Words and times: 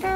Hei! 0.00 0.08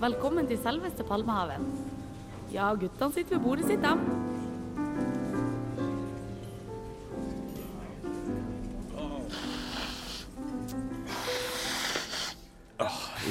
Velkommen 0.00 0.46
til 0.48 0.58
selveste 0.62 1.04
Palmehaven. 1.04 1.68
Ja, 2.52 2.72
guttene 2.72 3.12
sitter 3.12 3.36
ved 3.36 3.44
bordet 3.44 3.66
sitt, 3.68 3.82
dem. 3.84 4.00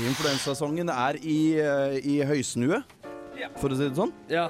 Influensasongen 0.05 0.89
er 0.89 1.17
i, 1.21 1.53
eh, 1.57 1.97
i 2.05 2.21
høysnue, 2.21 2.83
for 3.61 3.73
å 3.73 3.77
si 3.77 3.87
det 3.87 3.97
sånn. 3.97 4.11
Ja. 4.31 4.47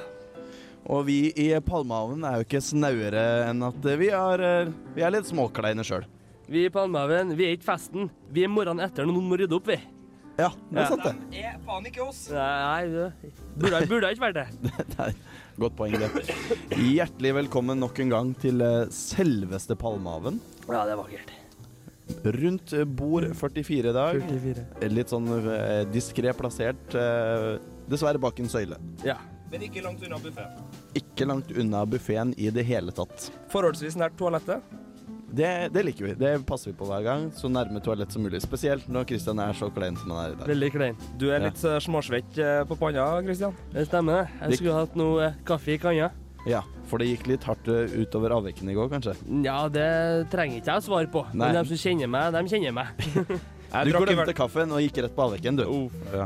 Og 0.92 1.04
vi 1.06 1.20
i 1.38 1.50
Palmehaven 1.62 2.24
er 2.26 2.40
jo 2.40 2.48
ikke 2.48 2.62
snauere 2.66 3.24
enn 3.50 3.62
at 3.68 3.86
vi 4.02 4.10
er, 4.16 4.42
eh, 4.48 4.72
vi 4.96 5.04
er 5.06 5.14
litt 5.14 5.28
småkleine 5.30 5.84
sjøl. 5.86 6.08
Vi 6.52 6.66
i 6.68 6.72
Palmehaven, 6.74 7.36
vi 7.38 7.46
er 7.48 7.58
ikke 7.58 7.70
festen. 7.70 8.10
Vi 8.34 8.44
er 8.44 8.52
morgenen 8.52 8.84
etter 8.84 9.06
når 9.06 9.14
noen 9.20 9.30
må 9.30 9.38
rydde 9.40 9.56
opp, 9.60 9.68
vi. 9.70 9.78
Ja, 10.40 10.50
det 10.72 10.80
er 10.80 10.82
Ja. 10.82 10.88
sant, 10.90 11.04
det. 11.06 11.14
De 11.32 11.44
er 11.52 11.60
faen 11.68 11.86
ikke 11.86 12.02
oss. 12.08 12.24
Nei, 12.32 12.88
det 12.88 13.14
burde, 13.60 13.82
burde 13.92 14.12
ikke 14.16 14.26
vært 14.26 14.40
det. 14.40 14.48
det 14.96 15.00
er 15.06 15.14
godt 15.60 15.76
poeng, 15.78 15.94
det. 15.94 16.10
Hjertelig 16.80 17.34
velkommen 17.44 17.80
nok 17.80 18.00
en 18.00 18.10
gang 18.10 18.34
til 18.42 18.60
eh, 18.66 18.88
selveste 18.90 19.78
Palmehaven. 19.78 20.42
Ja, 20.68 20.86
det 20.88 20.96
er 20.96 21.02
vakkert. 21.04 21.32
Rundt 22.24 22.74
eh, 22.74 22.86
bord 22.86 23.28
44 23.36 23.92
i 23.92 23.96
dag. 23.96 24.22
44. 24.30 24.66
Litt 24.94 25.14
sånn 25.14 25.30
eh, 25.42 25.82
diskré 25.92 26.34
plassert. 26.38 26.96
eh, 26.96 27.56
dessverre 27.92 28.22
bak 28.22 28.40
en 28.40 28.52
søyle. 28.52 28.80
Ja. 29.06 29.18
Men 29.52 29.66
ikke 29.68 29.82
langt 29.84 30.04
unna 30.06 30.16
buffeen. 30.24 30.62
Ikke 30.96 31.26
langt 31.28 31.50
unna 31.52 31.82
buffeen 31.86 32.32
i 32.40 32.48
det 32.56 32.64
hele 32.64 32.94
tatt. 32.96 33.28
Forholdsvis 33.52 33.98
nært 34.00 34.16
toalettet. 34.20 34.64
Det, 35.32 35.70
det 35.72 35.84
liker 35.84 36.06
vi. 36.06 36.14
Det 36.20 36.32
passer 36.48 36.72
vi 36.72 36.78
på 36.80 36.88
hver 36.88 37.04
gang. 37.04 37.28
Så 37.36 37.52
nærme 37.52 37.80
toalett 37.84 38.12
som 38.12 38.24
mulig. 38.24 38.42
Spesielt 38.44 38.88
når 38.92 39.08
Kristian 39.12 39.40
er 39.44 39.56
så 39.56 39.68
klein 39.72 40.00
som 40.00 40.12
han 40.12 40.24
er 40.24 40.34
i 40.34 40.40
dag. 40.40 40.52
Veldig 40.52 40.72
klein. 40.76 41.04
Du 41.20 41.30
er 41.32 41.44
litt 41.44 41.64
ja. 41.64 41.78
småsvett 41.84 42.40
eh, 42.40 42.64
på 42.68 42.80
panna, 42.80 43.08
Kristian. 43.28 43.56
Det 43.72 43.88
stemmer. 43.88 44.32
Jeg 44.42 44.60
skulle 44.60 44.76
hatt 44.82 44.98
noe 45.00 45.30
eh, 45.30 45.40
kaffe 45.48 45.76
i 45.76 45.80
kanna. 45.84 46.12
Ja, 46.50 46.64
for 46.90 46.98
det 46.98 47.08
gikk 47.12 47.28
litt 47.30 47.44
hardt 47.46 47.68
eh, 47.70 47.92
utover 48.02 48.34
avvekken 48.40 48.70
i 48.72 48.74
går, 48.78 48.90
kanskje. 48.90 49.14
Ja, 49.46 49.60
det 49.70 49.86
trenger 50.34 50.58
ikke 50.62 50.72
jeg 50.74 50.82
å 50.82 50.86
svare 50.88 51.10
på. 51.14 51.22
Nei. 51.34 51.52
Men 51.52 51.60
de 51.62 51.70
som 51.70 51.82
kjenner 51.84 52.10
meg, 52.10 52.34
de 52.34 52.42
kjenner 52.56 52.74
meg. 52.74 52.88
Jeg 53.72 53.88
Du 53.88 53.94
glemte 53.96 54.18
hvert, 54.20 54.36
kaffen 54.36 54.74
og 54.76 54.82
gikk 54.84 54.98
rett 55.06 55.14
på 55.16 55.24
avviken, 55.30 55.56
du. 55.62 55.64
Ja. 56.12 56.26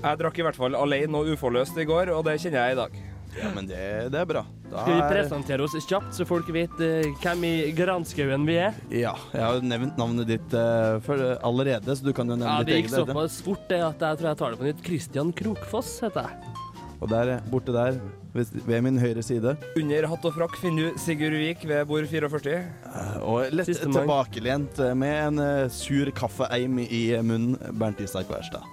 jeg 0.00 0.16
drakk 0.22 0.38
i 0.40 0.44
hvert 0.46 0.56
fall 0.56 0.76
alene 0.78 1.18
og 1.18 1.28
uforløst 1.34 1.76
i 1.76 1.84
går, 1.84 2.08
og 2.14 2.22
det 2.24 2.38
kjenner 2.40 2.62
jeg 2.62 2.72
i 2.72 2.78
dag. 2.78 2.94
ja, 3.36 3.50
men 3.52 3.66
det, 3.68 3.80
det 4.14 4.22
er 4.22 4.30
bra. 4.30 4.42
Da 4.70 4.80
Skal 4.80 4.94
vi 4.94 5.02
er- 5.02 5.10
presentere 5.12 5.66
oss 5.66 5.74
kjapt, 5.84 6.14
så 6.16 6.24
folk 6.24 6.48
vet 6.56 6.72
uh, 6.80 7.04
hvem 7.20 7.44
i 7.44 7.52
granskauen 7.76 8.46
vi 8.48 8.56
er? 8.64 8.72
Ja, 8.88 9.12
jeg 9.34 9.44
har 9.44 9.58
jo 9.58 9.66
nevnt 9.68 10.00
navnet 10.00 10.30
ditt 10.30 10.56
uh, 10.56 10.96
for, 11.04 11.20
allerede, 11.44 11.92
så 12.00 12.06
du 12.08 12.14
kan 12.16 12.32
jo 12.32 12.38
nevne 12.40 12.48
Ja, 12.48 12.64
ditt 12.64 12.72
Det 12.72 12.78
gikk 12.80 12.88
eget. 12.94 13.10
såpass 13.12 13.42
fort 13.44 13.68
det 13.68 13.82
at 13.90 14.06
jeg 14.08 14.22
tror 14.22 14.30
jeg 14.32 14.40
tar 14.40 14.56
det 14.56 14.62
på 14.62 14.68
nytt. 14.70 14.80
Christian 14.88 15.34
Krokfoss 15.36 15.98
heter 16.06 16.30
jeg. 16.30 16.54
Og 16.96 17.10
der, 17.10 17.34
borte 17.52 17.74
der, 17.74 17.98
ved, 18.32 18.48
ved 18.64 18.80
min 18.86 18.96
høyre 18.98 19.22
side. 19.24 19.52
Under 19.76 20.06
hatt 20.08 20.24
og 20.24 20.32
frakk 20.36 20.56
finner 20.62 20.88
du 20.94 21.00
Sigurd 21.00 21.36
Vik 21.36 21.66
ved 21.68 21.84
bord 21.90 22.06
44. 22.08 22.54
eh, 22.56 23.18
Og 23.20 23.52
lett 23.52 23.68
Sistemann. 23.68 23.98
tilbakelent 24.00 24.80
eh, 24.80 24.94
med 24.96 25.16
en 25.26 25.42
uh, 25.42 25.68
sur 25.72 26.08
kaffeeim 26.16 26.78
i 26.86 27.02
munnen, 27.20 27.58
Bernt 27.76 28.00
Isak 28.00 28.30
Wærstad. 28.32 28.64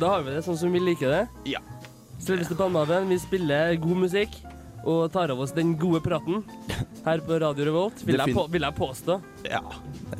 Da 0.00 0.14
har 0.14 0.24
vi 0.26 0.34
det 0.36 0.44
sånn 0.44 0.58
som 0.60 0.72
vi 0.72 0.80
liker 0.82 1.08
det. 1.12 1.22
Ja. 1.54 1.60
Selveste 2.20 2.56
Palmehaven, 2.56 3.08
vi 3.08 3.16
spiller 3.20 3.74
god 3.80 4.02
musikk 4.04 4.36
og 4.84 5.10
tar 5.12 5.32
av 5.32 5.40
oss 5.44 5.52
den 5.52 5.74
gode 5.76 6.00
praten 6.04 6.42
her 7.04 7.20
på 7.24 7.36
Radio 7.40 7.66
Revolt, 7.68 8.00
vil, 8.04 8.16
jeg, 8.16 8.32
på, 8.36 8.46
vil 8.52 8.64
jeg 8.64 8.76
påstå. 8.76 9.18
Ja. 9.48 9.60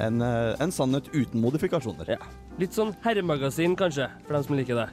En, 0.01 0.21
en 0.21 0.73
sannhet 0.73 1.09
uten 1.15 1.41
modifikasjoner. 1.41 2.13
Ja. 2.17 2.21
Litt 2.61 2.77
sånn 2.77 2.93
herremagasin, 3.05 3.77
kanskje, 3.81 4.09
for 4.27 4.37
dem 4.37 4.45
som 4.49 4.57
liker 4.61 4.83
det. 4.83 4.89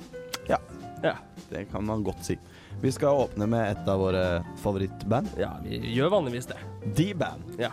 Ja. 0.51 0.59
Ja. 1.03 1.17
Det 1.51 1.65
kan 1.71 1.83
man 1.87 2.03
godt 2.03 2.23
si. 2.27 2.37
Vi 2.81 2.91
skal 2.91 3.07
åpne 3.09 3.47
med 3.49 3.71
et 3.71 3.87
av 3.89 3.99
våre 3.99 4.43
favorittband. 4.61 5.27
ja, 5.39 5.49
vi 5.63 5.79
gjør 5.95 6.09
vanligvis 6.13 6.45
det. 6.45 6.57
D-Band. 6.95 7.43
Ja. 7.59 7.71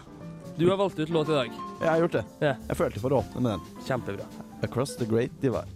Du 0.57 0.69
har 0.71 0.77
valgt 0.77 0.99
ut 0.99 1.09
låt 1.09 1.29
i 1.29 1.33
dag. 1.33 1.51
Jeg 1.81 1.89
har 1.91 1.99
gjort 2.01 2.13
det. 2.13 2.25
Ja. 2.41 2.55
Jeg 2.69 2.77
følte 2.79 3.01
for 3.03 3.13
å 3.13 3.19
åpne 3.21 3.41
med 3.43 3.53
den. 3.59 3.61
Kjempebra. 3.89 4.25
Across 4.63 4.97
the 4.97 5.05
Great 5.11 5.35
Divide. 5.43 5.69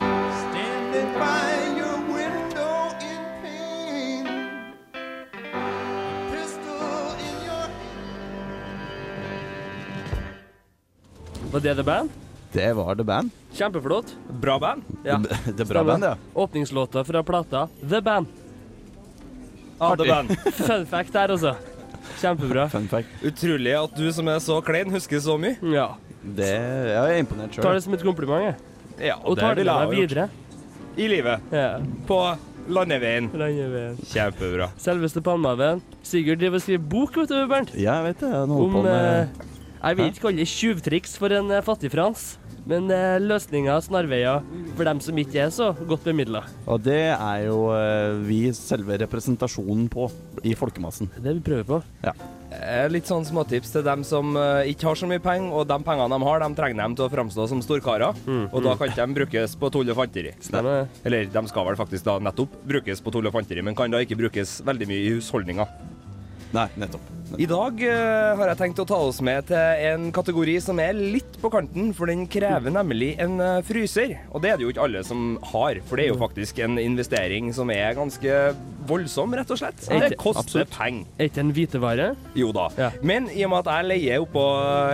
Standing 0.00 1.10
by 1.14 1.78
your 1.78 1.98
window 2.08 2.90
in 3.04 3.22
pain. 3.44 4.26
Pistol 6.32 7.14
in 7.20 7.46
your 7.46 7.68
Var 11.52 11.60
det 11.60 11.74
The 11.74 11.82
Band? 11.82 12.10
Det 12.52 12.72
var 12.78 12.94
The 12.96 13.04
Band. 13.04 13.30
Kjempeflott. 13.52 14.16
Bra 14.40 14.58
band. 14.58 14.82
Ja. 15.04 15.16
Det, 15.18 15.28
det 15.44 15.60
er 15.60 15.64
bra 15.64 15.64
Stemmer. 15.64 15.84
band, 15.84 16.04
ja. 16.04 16.16
Åpningslåta 16.34 17.04
fra 17.04 17.22
plata 17.22 17.68
The 17.90 18.00
Band. 18.00 18.26
Artig. 19.92 20.38
Fun 20.64 20.86
fact 20.90 21.12
der, 21.14 21.34
altså. 21.36 21.54
Kjempebra. 22.20 22.68
Fun 22.72 22.88
fact. 22.88 23.10
Utrolig 23.24 23.74
at 23.78 23.98
du 23.98 24.06
som 24.14 24.28
er 24.32 24.40
så 24.44 24.60
klein, 24.64 24.92
husker 24.94 25.20
så 25.22 25.36
mye. 25.40 25.58
Ja. 25.74 25.92
Det, 26.24 26.48
jeg 26.48 26.96
er 26.96 27.20
imponert 27.20 27.58
Tar 27.60 27.76
det 27.76 27.84
som 27.84 27.94
et 27.96 28.02
kompliment, 28.04 28.46
jeg. 28.46 28.56
Ja, 29.10 29.18
Og 29.20 29.36
tar 29.36 29.58
det 29.58 29.66
med 29.66 29.74
deg 29.74 29.94
videre. 29.98 30.28
I 30.96 31.08
livet. 31.10 31.42
Ja. 31.52 31.80
På 32.08 32.20
landeveien. 32.70 33.26
Landeveien. 33.34 33.98
Kjempebra. 34.08 34.70
Selveste 34.80 35.20
Palmehaven. 35.24 35.82
Sigurd 36.06 36.40
driver 36.40 36.60
og 36.60 36.64
skriver 36.64 36.86
bok, 36.94 37.18
vet 37.18 37.32
du, 37.34 37.40
Bernt. 37.50 37.74
Ja, 37.74 37.98
jeg 38.00 38.12
vet 38.12 38.22
det. 38.22 38.30
Jeg 38.30 38.40
holder 38.40 38.62
Om 38.68 38.78
på 38.78 38.84
med 38.86 39.10
eh, 39.10 39.50
Jeg 39.82 39.98
vil 39.98 40.12
ikke 40.12 40.24
kalle 40.24 40.40
det 40.40 40.48
tjuvtriks 40.48 41.18
for 41.20 41.34
en 41.34 41.50
fattig 41.50 41.66
fattigfrans, 41.68 42.24
men 42.70 42.86
eh, 42.94 43.18
løsninger, 43.22 43.80
snarveier, 43.84 44.44
for 44.76 44.88
dem 44.88 45.00
som 45.04 45.18
ikke 45.20 45.42
er 45.46 45.50
så 45.54 45.72
godt 45.88 46.06
bemidla. 46.08 46.44
Og 46.70 46.80
det 46.84 47.00
er 47.14 47.42
jo 47.48 47.58
eh, 47.76 48.14
vi 48.24 48.38
selve 48.56 48.96
representasjonen 49.04 49.88
på 49.92 50.08
i 50.44 50.54
folkemassen. 50.58 51.10
Det 51.14 51.20
er 51.22 51.28
det 51.30 51.36
vi 51.40 51.44
prøver 51.50 51.68
på. 51.68 51.82
Eh, 52.54 52.86
Litt 52.92 53.08
sånn 53.10 53.24
småtips 53.26 53.72
til 53.74 53.82
dem 53.86 54.04
som 54.06 54.36
eh, 54.38 54.70
ikke 54.72 54.86
har 54.90 54.98
så 55.00 55.08
mye 55.10 55.22
penger, 55.24 55.50
og 55.58 55.66
de 55.68 55.78
pengene 55.86 56.08
de 56.18 56.28
har, 56.28 56.44
de 56.44 56.58
trenger 56.60 56.82
dem 56.84 56.94
til 56.98 57.06
å 57.08 57.12
framstå 57.12 57.48
som 57.50 57.62
storkarer. 57.64 58.20
Og 58.50 58.60
da 58.64 58.76
kan 58.78 58.92
ikke 58.92 59.06
de 59.08 59.18
brukes 59.20 59.56
på 59.60 59.72
tull 59.74 59.90
og 59.92 59.98
fanteri. 59.98 60.32
Stemmer. 60.44 60.86
Eller 61.04 61.26
de 61.34 61.44
skal 61.50 61.66
vel 61.70 61.80
faktisk 61.80 62.06
da 62.06 62.18
nettopp 62.22 62.54
brukes 62.70 63.02
på 63.04 63.12
tull 63.16 63.26
og 63.28 63.34
fanteri, 63.36 63.64
men 63.66 63.76
kan 63.78 63.92
da 63.92 64.00
ikke 64.04 64.20
brukes 64.20 64.60
veldig 64.64 64.88
mye 64.92 65.02
i 65.08 65.12
husholdninga. 65.18 65.66
Nei, 66.54 66.68
nettopp. 66.78 67.08
I 67.40 67.46
dag 67.50 67.80
uh, 67.82 68.36
har 68.38 68.50
jeg 68.52 68.58
tenkt 68.60 68.80
å 68.82 68.86
ta 68.86 68.98
oss 69.08 69.18
med 69.24 69.48
til 69.48 69.84
en 69.88 70.06
kategori 70.14 70.54
som 70.62 70.78
er 70.82 70.94
litt 70.94 71.38
på 71.42 71.50
kanten, 71.50 71.90
for 71.96 72.10
den 72.10 72.26
krever 72.30 72.70
nemlig 72.74 73.14
en 73.22 73.38
uh, 73.42 73.64
fryser. 73.66 74.14
Og 74.30 74.44
det 74.44 74.52
er 74.52 74.60
det 74.60 74.66
jo 74.66 74.74
ikke 74.74 74.84
alle 74.86 75.02
som 75.06 75.34
har, 75.52 75.80
for 75.88 75.98
det 75.98 76.06
er 76.06 76.12
jo 76.12 76.20
faktisk 76.20 76.60
en 76.64 76.78
investering 76.80 77.50
som 77.56 77.72
er 77.74 77.96
ganske 77.98 78.38
voldsom, 78.88 79.34
rett 79.34 79.50
og 79.50 79.60
slett. 79.60 79.82
Det 79.88 80.18
koster 80.20 80.68
penger. 80.70 81.08
Er 81.18 81.30
ikke 81.30 81.42
en 81.42 81.52
hvitevare? 81.56 82.08
Jo 82.38 82.52
da. 82.54 82.68
Ja. 82.78 82.90
Men 83.02 83.26
i 83.32 83.44
og 83.46 83.54
med 83.54 83.64
at 83.64 83.72
jeg 83.72 83.88
leier, 83.90 84.24
oppå, 84.24 84.44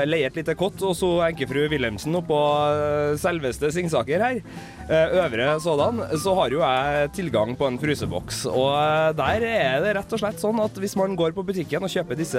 leier 0.08 0.30
et 0.30 0.40
lite 0.40 0.56
kott, 0.58 0.80
og 0.86 0.94
så 0.96 1.10
enkefru 1.28 1.66
Wilhelmsen 1.70 2.14
oppå 2.20 2.38
eh, 2.70 3.16
selveste 3.20 3.72
Singsaker 3.74 4.22
her, 4.22 4.40
uh, 4.88 5.16
øvre 5.24 5.52
sådan, 5.62 6.04
så 6.22 6.34
har 6.38 6.54
jo 6.54 6.62
jeg 6.62 7.12
tilgang 7.18 7.56
på 7.58 7.68
en 7.68 7.80
fryseboks. 7.82 8.44
Og 8.50 9.18
der 9.18 9.46
er 9.50 9.84
det 9.84 9.96
rett 9.98 10.16
og 10.16 10.22
slett 10.22 10.40
sånn 10.42 10.62
at 10.62 10.78
hvis 10.80 10.96
man 11.00 11.18
går 11.18 11.34
på 11.36 11.44
butikken 11.46 11.84
og 11.84 11.92
kjøper 11.92 12.18
disse 12.18 12.29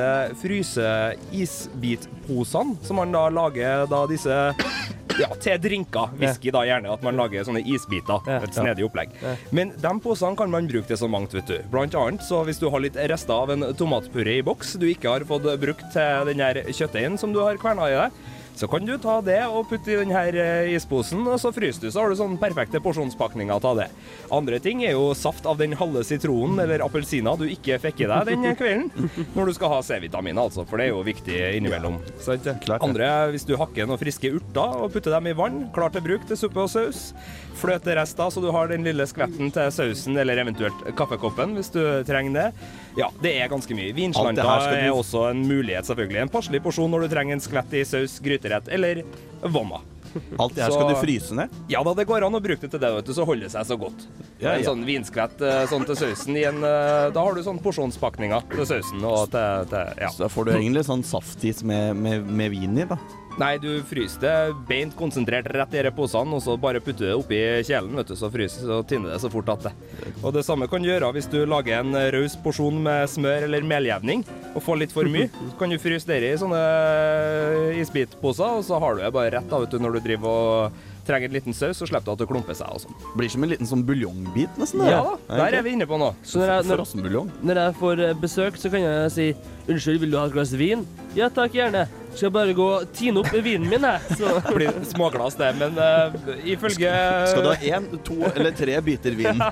fryse-isbitposene, 0.41 2.75
som 2.85 2.95
man 3.01 3.13
da 3.13 3.23
lager 3.33 3.85
da 3.91 3.99
disse 4.09 4.35
ja, 5.19 5.27
til 5.41 5.59
drinker. 5.61 6.13
Whisky 6.19 6.51
da 6.53 6.63
gjerne, 6.67 6.91
at 6.93 7.03
man 7.05 7.17
lager 7.19 7.45
sånne 7.47 7.63
isbiter. 7.67 8.27
Et 8.39 8.55
snedig 8.55 8.85
opplegg. 8.87 9.09
Men 9.55 9.73
de 9.75 9.93
posene 10.03 10.37
kan 10.39 10.53
man 10.53 10.69
bruke 10.71 10.87
til 10.89 10.99
så 10.99 11.09
mangt, 11.11 11.35
vet 11.35 11.49
du. 11.49 11.57
Blant 11.73 11.95
annet 11.99 12.25
så 12.25 12.37
hvis 12.47 12.61
du 12.61 12.67
har 12.71 12.83
litt 12.83 12.99
rester 13.11 13.35
av 13.35 13.53
en 13.53 13.71
tomatpuré 13.77 14.39
i 14.39 14.45
boks 14.45 14.75
du 14.81 14.87
ikke 14.91 15.15
har 15.15 15.27
fått 15.27 15.47
brukt 15.61 15.87
til 15.93 16.31
den 16.31 16.43
her 16.43 16.61
kjøttdeigen 16.69 17.19
som 17.21 17.35
du 17.35 17.41
har 17.43 17.59
kverna 17.61 17.89
i 17.91 17.97
deg, 17.97 18.21
så 18.55 18.67
kan 18.67 18.85
du 18.85 18.93
ta 19.01 19.17
det 19.25 19.39
og 19.47 19.67
putte 19.69 19.93
i 19.93 19.97
denne 19.99 20.21
eh, 20.31 20.71
isposen, 20.75 21.23
og 21.27 21.39
så 21.41 21.51
fryser 21.55 21.87
du, 21.87 21.89
så 21.93 22.03
har 22.03 22.11
du 22.11 22.17
sånn 22.19 22.37
perfekte 22.41 22.81
porsjonspakninger 22.83 23.67
av 23.71 23.79
det. 23.79 23.87
Andre 24.33 24.59
ting 24.63 24.83
er 24.85 24.95
jo 24.95 25.11
saft 25.17 25.47
av 25.49 25.59
den 25.61 25.75
halve 25.79 26.03
sitronen 26.07 26.59
eller 26.63 26.83
appelsina 26.85 27.33
du 27.39 27.47
ikke 27.49 27.79
fikk 27.81 28.03
i 28.05 28.09
deg 28.11 28.31
den 28.31 28.47
kvelden, 28.59 28.89
når 29.37 29.51
du 29.51 29.55
skal 29.57 29.75
ha 29.75 29.81
C-vitamin, 29.85 30.39
altså, 30.41 30.65
for 30.67 30.81
det 30.81 30.89
er 30.89 30.93
jo 30.95 31.03
viktig 31.07 31.39
innimellom. 31.57 31.99
Andre 32.81 33.11
hvis 33.33 33.47
du 33.47 33.55
hakker 33.59 33.89
noen 33.89 34.01
friske 34.01 34.33
urter 34.35 34.81
og 34.83 34.91
putter 34.93 35.15
dem 35.15 35.31
i 35.31 35.37
vann, 35.37 35.63
klar 35.75 35.93
til 35.93 36.05
bruk 36.05 36.27
til 36.29 36.39
suppe 36.39 36.65
og 36.65 36.71
saus. 36.71 37.11
Fløterester, 37.61 38.29
så 38.33 38.41
du 38.41 38.49
har 38.53 38.69
den 38.71 38.85
lille 38.87 39.05
skvetten 39.09 39.51
til 39.53 39.73
sausen, 39.73 40.15
eller 40.17 40.39
eventuelt 40.41 40.85
kaffekoppen, 40.97 41.53
hvis 41.57 41.69
du 41.73 41.81
trenger 42.07 42.37
det. 42.37 42.45
Ja, 42.97 43.07
det 43.23 43.35
er 43.39 43.51
ganske 43.51 43.75
mye. 43.77 43.93
Vinslanter 43.95 44.47
er 44.47 44.89
også 44.91 45.27
en 45.29 45.43
mulighet, 45.47 45.87
selvfølgelig. 45.87 46.21
En 46.25 46.31
passelig 46.33 46.61
porsjon 46.63 46.91
når 46.91 47.05
du 47.05 47.13
trenger 47.13 47.37
en 47.37 47.43
skvett 47.43 47.75
i 47.77 47.83
saus, 47.87 48.17
gryterett 48.41 48.67
eller 48.67 49.03
vomma. 49.41 49.81
Alt 50.37 50.55
det 50.55 50.63
her 50.65 50.71
skal 50.71 50.89
du 50.89 50.97
fryse 50.99 51.35
ned? 51.35 51.53
Ja 51.71 51.83
da, 51.87 51.93
det 51.95 52.03
går 52.09 52.25
an 52.27 52.35
å 52.35 52.41
bruke 52.43 52.65
det 52.65 52.73
til 52.73 52.81
det, 52.83 52.89
vet 52.97 53.07
du, 53.07 53.13
så 53.15 53.23
holder 53.23 53.47
det 53.47 53.53
seg 53.53 53.67
så 53.69 53.77
godt. 53.79 54.03
Ja, 54.41 54.57
En 54.57 54.65
sånn 54.65 54.83
vinskvett 54.83 55.39
eh, 55.45 55.61
sånn 55.71 55.85
til 55.87 55.95
sausen 55.95 56.35
i 56.35 56.43
en 56.49 56.63
eh, 56.65 57.11
Da 57.13 57.21
har 57.23 57.37
du 57.37 57.43
sånn 57.45 57.61
porsjonspakninger 57.61 58.47
til 58.51 58.65
sausen 58.67 59.05
og 59.07 59.29
til, 59.31 59.67
til 59.71 60.01
Ja. 60.01 60.09
Så 60.11 60.25
da 60.25 60.29
får 60.33 60.49
du 60.49 60.53
egentlig 60.57 60.83
sånn 60.87 61.05
saftis 61.07 61.61
med, 61.63 61.95
med, 61.95 62.25
med 62.27 62.51
vin 62.51 62.75
i, 62.81 62.87
da. 62.89 62.97
Nei, 63.39 63.55
du 63.63 63.69
fryser 63.87 64.21
det 64.21 64.33
beint 64.67 64.95
konsentrert 64.97 65.47
rett 65.53 65.73
i 65.73 65.79
disse 65.79 65.93
posene, 65.95 66.35
og 66.35 66.43
så 66.43 66.57
bare 66.59 66.81
putter 66.83 67.05
du 67.05 67.07
det 67.07 67.15
oppi 67.15 67.39
kjelen, 67.67 67.95
vet 67.97 68.11
du, 68.11 68.15
så 68.19 68.29
fryser 68.33 68.73
og 68.75 68.87
tiner 68.89 69.13
det 69.13 69.21
så 69.23 69.31
fort 69.31 69.49
at 69.53 69.69
det. 69.69 69.73
Og 70.21 70.33
det 70.35 70.43
samme 70.45 70.67
kan 70.71 70.83
du 70.83 70.89
gjøre 70.89 71.13
hvis 71.15 71.29
du 71.31 71.39
lager 71.49 71.79
en 71.79 71.95
raus 72.15 72.35
porsjon 72.43 72.81
med 72.83 73.07
smør 73.09 73.47
eller 73.47 73.65
meljevning 73.65 74.25
og 74.51 74.61
får 74.65 74.81
litt 74.83 74.95
for 74.95 75.07
mye. 75.09 75.29
Så 75.51 75.57
kan 75.59 75.71
du 75.71 75.79
fryse 75.81 76.07
det 76.09 76.19
i 76.27 76.35
sånne 76.39 76.61
isbitposer, 77.81 78.59
og 78.59 78.65
så 78.67 78.79
har 78.81 78.95
du 78.97 79.03
det 79.05 79.11
bare 79.15 79.31
rett 79.37 79.47
da, 79.51 79.59
vet 79.63 79.73
du, 79.73 79.79
når 79.81 79.97
du 79.97 80.03
driver 80.05 80.31
og 80.31 80.81
trenger 81.07 81.29
en 81.29 81.35
liten 81.37 81.55
saus, 81.55 81.79
så 81.79 81.87
slipper 81.89 82.09
du 82.09 82.13
at 82.13 82.23
det 82.23 82.27
klumper 82.29 82.57
seg 82.57 82.73
og 82.73 82.83
sånn. 82.83 82.99
Blir 83.17 83.31
som 83.31 83.45
en 83.45 83.51
liten 83.53 83.69
sånn 83.69 83.85
buljongbit, 83.87 84.59
nesten. 84.61 84.83
det. 84.83 84.91
Ja 84.93 85.01
da, 85.05 85.39
der 85.43 85.59
er 85.59 85.65
vi 85.65 85.75
inne 85.77 85.87
på 85.89 85.99
noe. 86.01 86.13
Så 86.27 86.41
når 86.41 86.53
jeg, 86.53 86.67
når, 86.71 87.31
når 87.41 87.61
jeg 87.63 87.77
får 87.79 88.03
eh, 88.07 88.13
besøk, 88.21 88.59
så 88.61 88.73
kan 88.73 88.85
jeg 88.85 89.15
si 89.15 89.31
Unnskyld, 89.71 89.99
vil 90.01 90.11
du 90.11 90.17
ha 90.17 90.25
et 90.25 90.33
glass 90.33 90.51
vin? 90.57 90.81
Ja 91.15 91.29
takk, 91.31 91.53
gjerne. 91.55 91.85
Skal 92.11 92.25
jeg 92.25 92.33
bare 92.35 92.55
gå 92.57 92.65
og 92.79 92.89
tine 92.97 93.21
opp 93.21 93.29
vinen 93.31 93.69
min, 93.69 93.85
jeg. 93.87 94.17
Så 94.19 94.33
Det 94.47 94.55
blir 94.57 94.79
småglass, 94.89 95.37
det, 95.39 95.51
men 95.61 95.77
uh, 95.77 96.33
ifølge 96.49 96.91
Skal 97.31 97.45
du 97.45 97.51
ha 97.53 97.77
én, 97.77 97.87
to 98.03 98.17
eller 98.33 98.55
tre 98.57 98.79
biter 98.83 99.15
vin? 99.15 99.43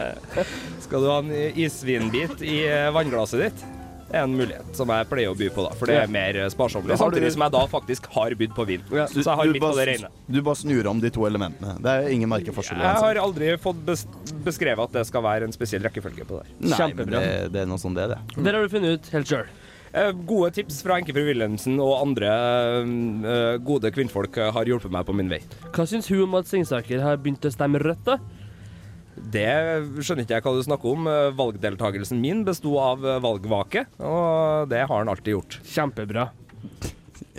Skal 0.86 1.04
du 1.04 1.10
ha 1.10 1.18
en 1.20 1.32
isvinbit 1.34 2.44
i 2.46 2.60
vannglasset 2.94 3.48
ditt? 3.48 3.66
Er 4.14 4.22
en 4.22 4.34
mulighet 4.38 4.76
som 4.78 4.90
jeg 4.94 5.08
pleier 5.10 5.32
å 5.32 5.36
by 5.38 5.48
på, 5.54 5.64
da, 5.66 5.72
for 5.78 5.90
det 5.90 5.96
er 6.04 6.10
mer 6.12 6.36
eh, 6.38 6.48
sparsommelig. 6.52 6.98
Samtidig 7.00 7.32
som 7.34 7.42
jeg 7.46 7.54
da 7.56 7.62
faktisk 7.72 8.06
har 8.14 8.36
bydd 8.38 8.54
på 8.54 8.66
vin. 8.68 8.84
Ja. 8.94 9.08
Så 9.10 9.24
jeg 9.24 9.38
har 9.40 9.50
Du 9.50 9.58
på 9.58 9.72
det 9.78 9.86
rene. 9.90 10.10
Du 10.30 10.38
bare 10.46 10.60
snur 10.60 10.86
om 10.92 11.02
de 11.02 11.10
to 11.14 11.26
elementene. 11.26 11.74
Det 11.82 11.94
er 11.98 12.08
ingen 12.14 12.30
merkeforskjell. 12.30 12.78
Jeg 12.84 13.02
har 13.06 13.20
aldri 13.24 13.50
fått 13.58 13.82
bes 13.88 14.06
beskrevet 14.46 14.86
at 14.86 14.94
det 15.00 15.04
skal 15.08 15.24
være 15.24 15.48
en 15.48 15.54
spesiell 15.56 15.82
rekkefølge 15.86 16.26
på 16.28 16.40
det. 16.40 16.56
Nei, 16.70 16.88
men 16.94 17.10
det, 17.10 17.22
det 17.54 17.62
er 17.64 17.70
noe 17.70 17.80
sånn 17.80 17.96
det, 17.96 18.10
det. 18.12 18.18
der 18.38 18.58
har 18.58 18.66
du 18.66 18.72
funnet 18.72 18.98
ut 19.00 19.10
helt 19.16 19.30
sjøl. 19.34 19.50
Eh, 19.94 20.10
Gode 20.26 20.50
tips 20.56 20.80
fra 20.84 21.00
Enkefru 21.00 21.22
Wilhelmsen 21.28 21.76
og 21.82 21.96
andre 22.00 22.30
eh, 22.84 23.56
gode 23.62 23.90
kvinnfolk 23.94 24.38
har 24.56 24.70
hjulpet 24.70 24.94
meg 24.94 25.06
på 25.08 25.14
min 25.16 25.30
vei. 25.32 25.42
Hva 25.74 25.86
syns 25.90 26.10
hun 26.12 26.24
om 26.28 26.38
at 26.40 26.50
Singsaker 26.50 27.02
har 27.04 27.20
begynt 27.22 27.46
å 27.46 27.52
stemme 27.54 27.82
rødt, 27.82 28.06
da? 28.08 28.18
Det 29.16 29.46
skjønner 30.02 30.24
ikke 30.24 30.36
jeg 30.38 30.44
hva 30.46 30.54
du 30.56 30.64
snakker 30.66 30.94
om. 30.96 31.06
Eh, 31.10 31.28
Valgdeltakelsen 31.38 32.20
min 32.22 32.42
besto 32.46 32.74
av 32.82 33.04
eh, 33.06 33.20
valgvake, 33.22 33.86
og 34.02 34.70
det 34.72 34.82
har 34.84 34.96
han 35.04 35.12
alltid 35.12 35.36
gjort. 35.36 35.58
Kjempebra. 35.70 36.28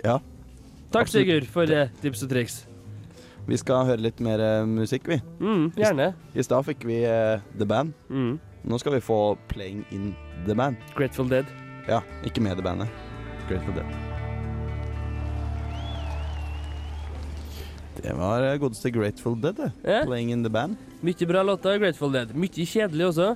Ja. 0.04 0.18
Takk, 0.94 1.10
Sigurd, 1.12 1.48
for 1.50 1.68
det. 1.68 1.90
tips 2.00 2.24
og 2.24 2.32
triks. 2.32 2.58
Vi 3.46 3.58
skal 3.60 3.86
høre 3.86 4.02
litt 4.08 4.20
mer 4.24 4.42
eh, 4.42 4.64
musikk, 4.66 5.06
vi. 5.10 5.20
Mm, 5.38 5.68
gjerne. 5.78 6.10
I 6.34 6.46
stad 6.46 6.66
fikk 6.66 6.86
vi 6.88 7.02
uh, 7.06 7.38
The 7.58 7.68
Band. 7.68 7.94
Mm. 8.10 8.34
Nå 8.66 8.80
skal 8.82 8.96
vi 8.96 9.04
få 9.04 9.36
Playing 9.52 9.84
in 9.94 10.10
The 10.48 10.56
Band. 10.58 10.80
Grateful 10.98 11.30
Dead. 11.30 11.46
Ja, 11.86 12.02
ikke 12.26 12.42
med 12.42 12.58
The 12.58 12.66
Bandet. 12.66 12.90
Grateful 13.46 13.78
Dead. 13.78 14.15
Det 18.06 18.12
var 18.14 18.42
eh, 18.42 18.56
godeste 18.56 18.90
Grateful 18.90 19.40
Dead, 19.40 19.56
det. 19.56 19.70
Ja. 19.82 20.04
Playing 20.06 20.30
in 20.32 20.44
The 20.44 20.50
Band. 20.50 20.76
Mye 21.00 21.26
bra 21.26 21.42
låter, 21.42 21.78
Grateful 21.78 22.12
Dead. 22.14 22.34
Mye 22.38 22.66
kjedelig 22.66 23.08
også. 23.08 23.32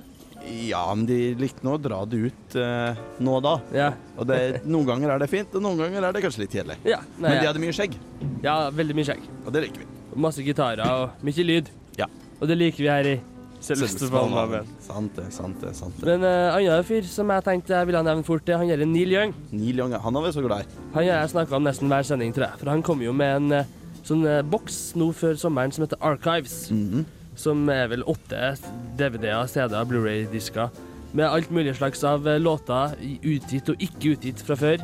Ja, 0.47 0.85
men 0.95 1.03
de 1.09 1.17
likte 1.37 1.65
nå 1.67 1.73
å 1.75 1.81
dra 1.81 1.97
det 2.07 2.21
ut 2.29 2.55
eh, 2.55 3.01
nå 3.19 3.33
og 3.35 3.43
da. 3.43 3.51
Ja. 3.75 3.89
Og 4.15 4.29
det, 4.29 4.37
noen 4.63 4.87
ganger 4.87 5.11
er 5.11 5.25
det 5.25 5.27
fint, 5.29 5.51
og 5.59 5.65
noen 5.65 5.83
ganger 5.83 6.07
er 6.07 6.15
det 6.15 6.21
kanskje 6.23 6.45
litt 6.45 6.55
kjedelig. 6.55 6.79
ja. 6.87 7.01
Men 7.19 7.35
de 7.35 7.49
hadde 7.49 7.63
mye 7.65 7.75
skjegg, 7.75 7.97
ja, 8.45 8.55
veldig 8.71 8.95
mye 8.95 9.09
skjegg. 9.11 9.27
og 9.43 9.51
det 9.57 9.65
liker 9.65 9.83
vi. 9.83 9.89
Masse 10.23 10.45
gitarer 10.47 10.87
og 10.87 11.27
mye 11.27 11.45
lyd. 11.49 11.73
Ja. 11.99 12.07
Og 12.39 12.47
det 12.47 12.57
liker 12.61 12.85
vi 12.85 12.89
her 12.93 13.11
i 13.11 13.17
Selveste 13.61 14.07
Palmaven. 14.09 14.71
Sant 14.81 15.19
det, 15.19 15.27
sant 15.35 15.59
det. 15.61 15.75
sant 15.77 15.99
det. 15.99 16.07
Men 16.07 16.23
uh, 16.25 16.55
annen 16.55 16.87
fyr 16.87 17.05
som 17.05 17.29
jeg 17.29 17.45
tenkte 17.45 17.75
jeg 17.75 17.91
ville 17.91 18.01
nevne 18.07 18.25
fort, 18.25 18.41
det 18.47 18.55
han 18.57 18.65
gjelder 18.71 18.89
Neil 18.89 19.13
Young. 19.13 19.35
Neil 19.51 19.83
Young, 19.83 19.93
han 19.93 20.17
er 20.17 20.25
vi 20.25 20.31
så 20.33 20.41
glad 20.47 20.63
i. 20.63 20.79
Han 20.95 21.03
har 21.03 21.09
jeg 21.11 21.33
snakka 21.35 21.59
om 21.59 21.67
nesten 21.69 21.91
hver 21.91 22.07
sending, 22.07 22.33
tror 22.33 22.47
jeg. 22.47 22.61
For 22.63 22.73
han 22.73 22.81
kom 22.87 23.03
jo 23.05 23.13
med 23.13 23.35
en 23.35 23.59
eh, 23.59 23.69
sånn 24.07 24.23
eh, 24.27 24.41
boks 24.45 24.79
nå 24.99 25.11
før 25.17 25.37
sommeren 25.39 25.73
som 25.73 25.85
heter 25.85 26.01
Archives. 26.01 26.69
Mhm. 26.73 27.05
Som 27.41 27.69
er 27.71 27.87
vel 27.89 28.03
åtte 28.11 28.55
DVD-er, 28.99 29.47
CD-er, 29.49 29.85
Blu-ray-disker. 29.87 30.69
Med 31.13 31.27
alt 31.27 31.51
mulig 31.51 31.75
slags 31.75 32.03
av 32.07 32.27
eh, 32.27 32.39
låter 32.39 32.95
utgitt 33.23 33.71
og 33.71 33.81
ikke 33.81 34.15
utgitt 34.15 34.43
fra 34.45 34.57
før. 34.59 34.83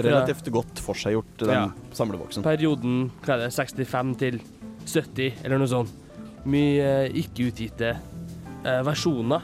Relativt 0.00 0.48
godt 0.52 0.80
forseggjort, 0.80 1.36
den 1.38 1.50
Ja. 1.50 1.70
samleboksen. 1.92 2.42
Perioden 2.42 3.10
hva 3.22 3.34
er 3.34 3.46
det, 3.46 3.52
65 3.52 4.14
til 4.18 4.40
70, 4.86 5.34
eller 5.44 5.58
noe 5.58 5.68
sånt. 5.68 5.90
Mye 6.44 7.04
eh, 7.04 7.18
ikke 7.20 7.50
utgitte 7.50 7.90
eh, 8.64 8.82
versjoner 8.86 9.42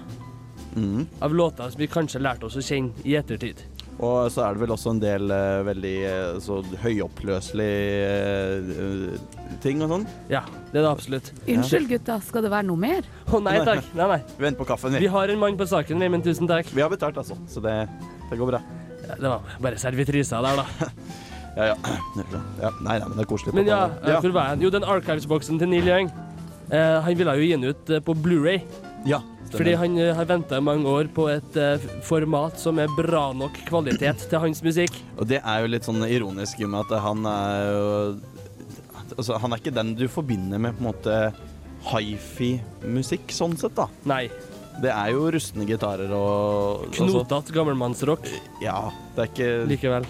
mm. 0.77 1.07
av 1.21 1.35
låter 1.35 1.71
som 1.71 1.81
vi 1.81 1.87
kanskje 1.87 2.23
lærte 2.23 2.49
oss 2.49 2.57
å 2.57 2.65
kjenne 2.65 2.93
i 3.05 3.17
ettertid. 3.19 3.61
Og 3.97 4.27
så 4.33 4.43
er 4.45 4.57
det 4.57 4.61
vel 4.61 4.73
også 4.75 4.93
en 4.93 4.99
del 5.01 5.31
uh, 5.33 5.65
veldig 5.65 5.93
eh, 6.05 6.39
så 6.45 6.59
høyoppløselige 6.83 8.67
uh, 8.69 9.55
ting 9.63 9.81
og 9.85 9.95
sånn. 9.95 10.05
Ja, 10.29 10.43
det 10.73 10.83
er 10.83 10.85
det 10.85 10.91
absolutt. 10.91 11.31
Unnskyld, 11.49 11.89
gutta, 11.95 12.19
skal 12.27 12.45
det 12.45 12.51
være 12.53 12.69
noe 12.69 12.81
mer? 12.83 13.09
Å 13.31 13.41
nei 13.41 13.57
takk. 13.65 13.89
Nei, 13.97 14.09
nei. 14.13 14.19
Vent 14.43 14.61
på 14.61 14.67
kaffen, 14.69 14.99
Vi 14.99 15.07
vi. 15.07 15.13
har 15.15 15.33
en 15.33 15.41
mann 15.41 15.57
på 15.57 15.69
saken, 15.71 16.03
vi, 16.03 16.11
men 16.13 16.25
tusen 16.25 16.51
takk. 16.51 16.69
Vi 16.77 16.85
har 16.85 16.93
betalt, 16.93 17.17
altså, 17.23 17.39
så 17.49 17.63
det, 17.65 17.79
det 18.29 18.37
går 18.41 18.53
bra. 18.53 18.61
Ja, 19.07 19.17
Det 19.17 19.31
var 19.31 19.57
bare 19.65 19.81
servitrisa 19.81 20.43
der, 20.45 20.61
da. 20.61 20.67
Ja, 21.57 21.71
ja. 21.71 21.77
ja. 22.61 22.71
Nei, 22.85 22.99
nei, 22.99 23.07
men 23.09 23.15
det 23.17 23.23
er 23.25 23.29
koselig. 23.31 23.55
Men 23.57 23.69
ja, 23.71 23.87
eh, 24.05 24.19
hvor 24.21 24.35
var 24.35 24.51
jeg? 24.53 24.67
Jo, 24.67 24.71
den 24.75 24.85
Archives-boksen 24.85 25.57
til 25.63 25.71
Neil 25.73 25.89
Young. 25.89 26.11
Eh, 26.69 26.97
han 27.01 27.17
ville 27.17 27.33
jo 27.39 27.47
gi 27.47 27.55
den 27.55 27.65
ut 27.71 27.93
eh, 27.97 28.03
på 28.05 28.13
Blu-ray, 28.13 28.61
ja. 29.09 29.23
Fordi 29.53 29.75
han 29.79 29.99
uh, 29.99 30.13
har 30.17 30.29
venta 30.29 30.61
mange 30.65 30.91
år 30.91 31.11
på 31.15 31.29
et 31.33 31.59
uh, 31.61 31.83
format 32.07 32.59
som 32.61 32.81
er 32.83 32.93
bra 32.97 33.29
nok 33.37 33.59
kvalitet 33.69 34.27
til 34.31 34.43
hans 34.43 34.63
musikk. 34.67 34.97
Og 35.17 35.29
det 35.31 35.41
er 35.43 35.63
jo 35.63 35.71
litt 35.73 35.87
sånn 35.87 36.03
ironisk 36.07 36.61
i 36.61 36.67
og 36.67 36.75
med 36.75 36.87
at 36.87 37.07
han 37.07 37.31
er 37.31 37.69
jo 37.71 37.87
Altså, 39.17 39.37
han 39.39 39.55
er 39.55 39.61
ikke 39.63 39.73
den 39.73 39.93
du 39.97 40.09
forbinder 40.11 40.59
med 40.61 40.75
på 40.77 40.83
en 40.83 40.89
måte 40.91 41.15
hifi-musikk, 41.87 43.31
sånn 43.33 43.55
sett, 43.57 43.77
da. 43.79 43.87
Nei. 44.11 44.27
Det 44.83 44.91
er 44.93 45.13
jo 45.15 45.31
rustne 45.33 45.65
gitarer 45.65 46.11
og 46.13 46.83
altså, 46.91 47.07
Knotete 47.07 47.55
gammelmannsrock 47.55 48.27
Ja, 48.61 48.91
det 49.15 49.23
er 49.23 49.31
ikke 49.31 49.49
likevel. 49.71 50.09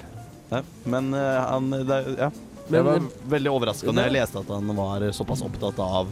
Nei, 0.51 0.63
Men 0.91 1.13
uh, 1.15 1.45
han 1.53 1.71
det, 1.77 2.01
Ja. 2.17 2.33
Men, 2.67 2.81
jeg 2.81 2.87
var 2.89 3.05
veldig 3.31 3.51
overraska 3.53 3.93
når 3.95 4.09
jeg 4.09 4.15
leste 4.17 4.41
at 4.41 4.49
han 4.51 4.73
var 4.75 5.05
såpass 5.15 5.45
opptatt 5.47 5.79
av 5.85 6.09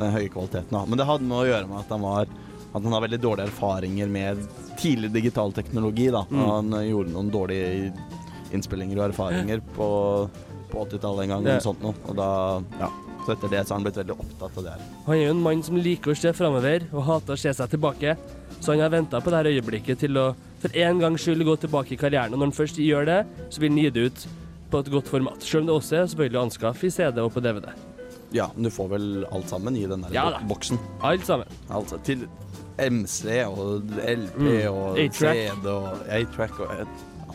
den 0.00 0.10
høye 0.16 0.30
kvaliteten. 0.32 0.74
Men 0.88 0.98
det 0.98 1.06
hadde 1.06 1.28
med 1.28 1.36
å 1.36 1.46
gjøre 1.46 1.68
med 1.70 1.78
at 1.78 1.92
han 1.94 2.02
var 2.02 2.32
at 2.72 2.80
han 2.80 2.92
har 2.92 3.04
veldig 3.04 3.20
dårlige 3.20 3.50
erfaringer 3.50 4.10
med 4.12 4.42
tidlig 4.80 5.12
digital 5.12 5.52
teknologi. 5.52 6.08
Da. 6.12 6.24
Mm. 6.30 6.42
Han 6.48 6.74
eh, 6.78 6.88
gjorde 6.90 7.14
noen 7.14 7.30
dårlige 7.32 7.92
innspillinger 8.52 9.00
og 9.00 9.06
erfaringer 9.10 9.62
på, 9.76 9.88
på 10.72 10.84
80-tallet 10.86 11.26
en 11.26 11.34
gang. 11.34 11.44
det. 11.44 11.56
eller 11.56 11.64
sånt 11.64 11.82
noe. 11.84 11.96
Og 12.08 12.18
da, 12.18 12.28
ja. 12.80 12.92
Så 13.22 13.36
etter 13.36 13.52
det 13.52 13.60
så 13.62 13.74
har 13.74 13.78
han 13.78 13.84
blitt 13.86 13.98
veldig 14.00 14.14
opptatt 14.18 14.56
av 14.58 14.64
det 14.64 14.72
her. 14.74 14.86
Han 15.06 15.14
er 15.14 15.20
jo 15.22 15.34
en 15.36 15.42
mann 15.44 15.60
som 15.62 15.76
liker 15.78 16.10
å 16.10 16.18
se 16.18 16.32
framover 16.34 16.88
og 16.90 17.04
hater 17.06 17.36
å 17.36 17.38
se 17.38 17.52
seg 17.54 17.70
tilbake. 17.70 18.16
Så 18.58 18.72
han 18.72 18.82
har 18.82 18.90
venta 18.90 19.20
på 19.22 19.30
dette 19.30 19.52
øyeblikket 19.52 20.02
til 20.02 20.18
å 20.18 20.32
for 20.62 20.78
en 20.78 21.00
gangs 21.02 21.22
skyld 21.24 21.42
gå 21.46 21.56
tilbake 21.64 21.94
i 21.94 21.98
karrieren. 21.98 22.34
Og 22.34 22.40
når 22.40 22.50
han 22.50 22.56
først 22.56 22.78
gjør 22.82 23.08
det, 23.08 23.20
så 23.50 23.62
vil 23.62 23.72
han 23.74 23.80
gi 23.82 23.94
det 23.94 24.04
ut 24.08 24.26
på 24.72 24.82
et 24.82 24.90
godt 24.94 25.10
format. 25.10 25.42
Selv 25.42 25.64
om 25.64 25.70
det 25.70 25.74
også 25.76 25.96
er 25.98 26.06
selvfølgelig 26.10 26.38
å 26.38 26.44
anskaffe 26.46 26.86
i 26.88 26.92
CD 26.94 27.18
og 27.22 27.32
på 27.34 27.42
DVD. 27.44 27.72
Ja, 28.32 28.48
men 28.54 28.66
du 28.66 28.70
får 28.72 28.92
vel 28.94 29.08
alt 29.28 29.50
sammen 29.50 29.76
i 29.76 29.84
den 29.88 30.06
der 30.06 30.14
Ja 30.14 30.40
boksen. 30.48 30.80
Alt 31.04 31.26
sammen. 31.28 31.50
Altså 31.68 31.98
til 32.06 32.24
MC 32.78 33.24
og 33.46 33.82
LP 34.08 34.38
Mm. 34.38 34.74
og 34.74 34.98
A-track. 34.98 35.38
CD 35.38 35.66
og 35.66 35.88
A-track 36.08 36.60
og 36.60 36.70
et, 36.80 36.88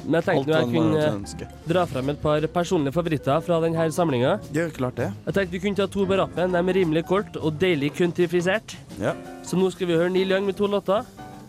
Men 0.06 0.14
jeg 0.22 0.24
tenkte 0.24 0.48
nå 0.48 0.56
jeg 0.58 0.68
kunne 0.74 1.06
ønske. 1.20 1.48
dra 1.68 1.86
frem 1.86 2.10
et 2.10 2.22
par 2.22 2.40
personlige 2.48 2.94
favoritter 2.94 3.40
fra 3.42 3.60
denne 3.62 3.92
samlinga. 3.92 4.38
Det 4.54 4.64
er 4.66 4.70
klart 4.70 4.96
det. 4.96 5.12
Jeg 5.26 5.34
tenkte 5.34 5.52
vi 5.52 5.60
kunne 5.60 5.76
ta 5.76 5.86
to 5.88 6.06
på 6.06 6.18
rappen. 6.18 6.52
De 6.52 6.58
er 6.58 6.74
rimelig 6.74 7.06
kort 7.06 7.36
og 7.42 7.60
deilig 7.60 7.92
kuntifisert. 7.98 8.76
Ja. 9.02 9.14
Så 9.44 9.58
nå 9.58 9.72
skal 9.72 9.88
vi 9.88 9.94
høre 9.94 10.10
Neil 10.10 10.32
Young 10.32 10.46
med 10.46 10.56
to 10.56 10.68
låter. 10.68 11.04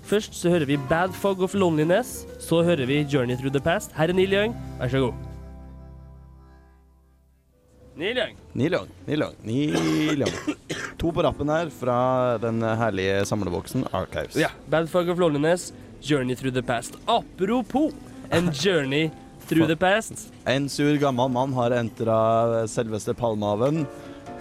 Først 0.05 0.35
så 0.35 0.49
hører 0.49 0.65
vi 0.67 0.77
Bad 0.89 1.13
Fog 1.13 1.43
of 1.43 1.55
Loneliness. 1.55 2.25
Så 2.41 2.63
hører 2.65 2.87
vi 2.87 3.03
Journey 3.05 3.37
Through 3.37 3.53
the 3.53 3.61
Past. 3.61 3.93
Her 3.95 4.09
er 4.09 4.13
Neil 4.15 4.33
Young. 4.33 4.57
Vær 4.81 4.89
så 4.89 4.99
god. 5.01 5.13
Neil 7.99 8.17
Young. 8.17 8.35
Neil 8.53 8.73
Young, 8.73 8.89
Neil 9.07 9.21
Young, 9.21 9.35
Neil 9.43 10.21
Young. 10.21 10.57
To 10.99 11.11
på 11.11 11.23
rappen 11.23 11.49
her 11.51 11.71
fra 11.75 12.39
den 12.39 12.63
herlige 12.63 13.25
samleboksen 13.27 13.89
Archives. 13.91 14.37
Ja. 14.39 14.53
Bad 14.71 14.87
Fuck 14.91 15.11
of 15.11 15.19
Loneliness, 15.19 15.73
Journey 16.01 16.37
Through 16.37 16.55
the 16.55 16.63
Past. 16.63 16.95
Apropos 17.07 17.91
en 18.31 18.53
journey 18.53 19.11
through 19.49 19.67
the 19.67 19.77
past. 19.77 20.33
En 20.47 20.69
sur 20.69 20.95
gammel 20.97 21.29
mann 21.29 21.53
har 21.57 21.71
entra 21.71 22.67
selveste 22.69 23.15
Palmehaven, 23.19 23.87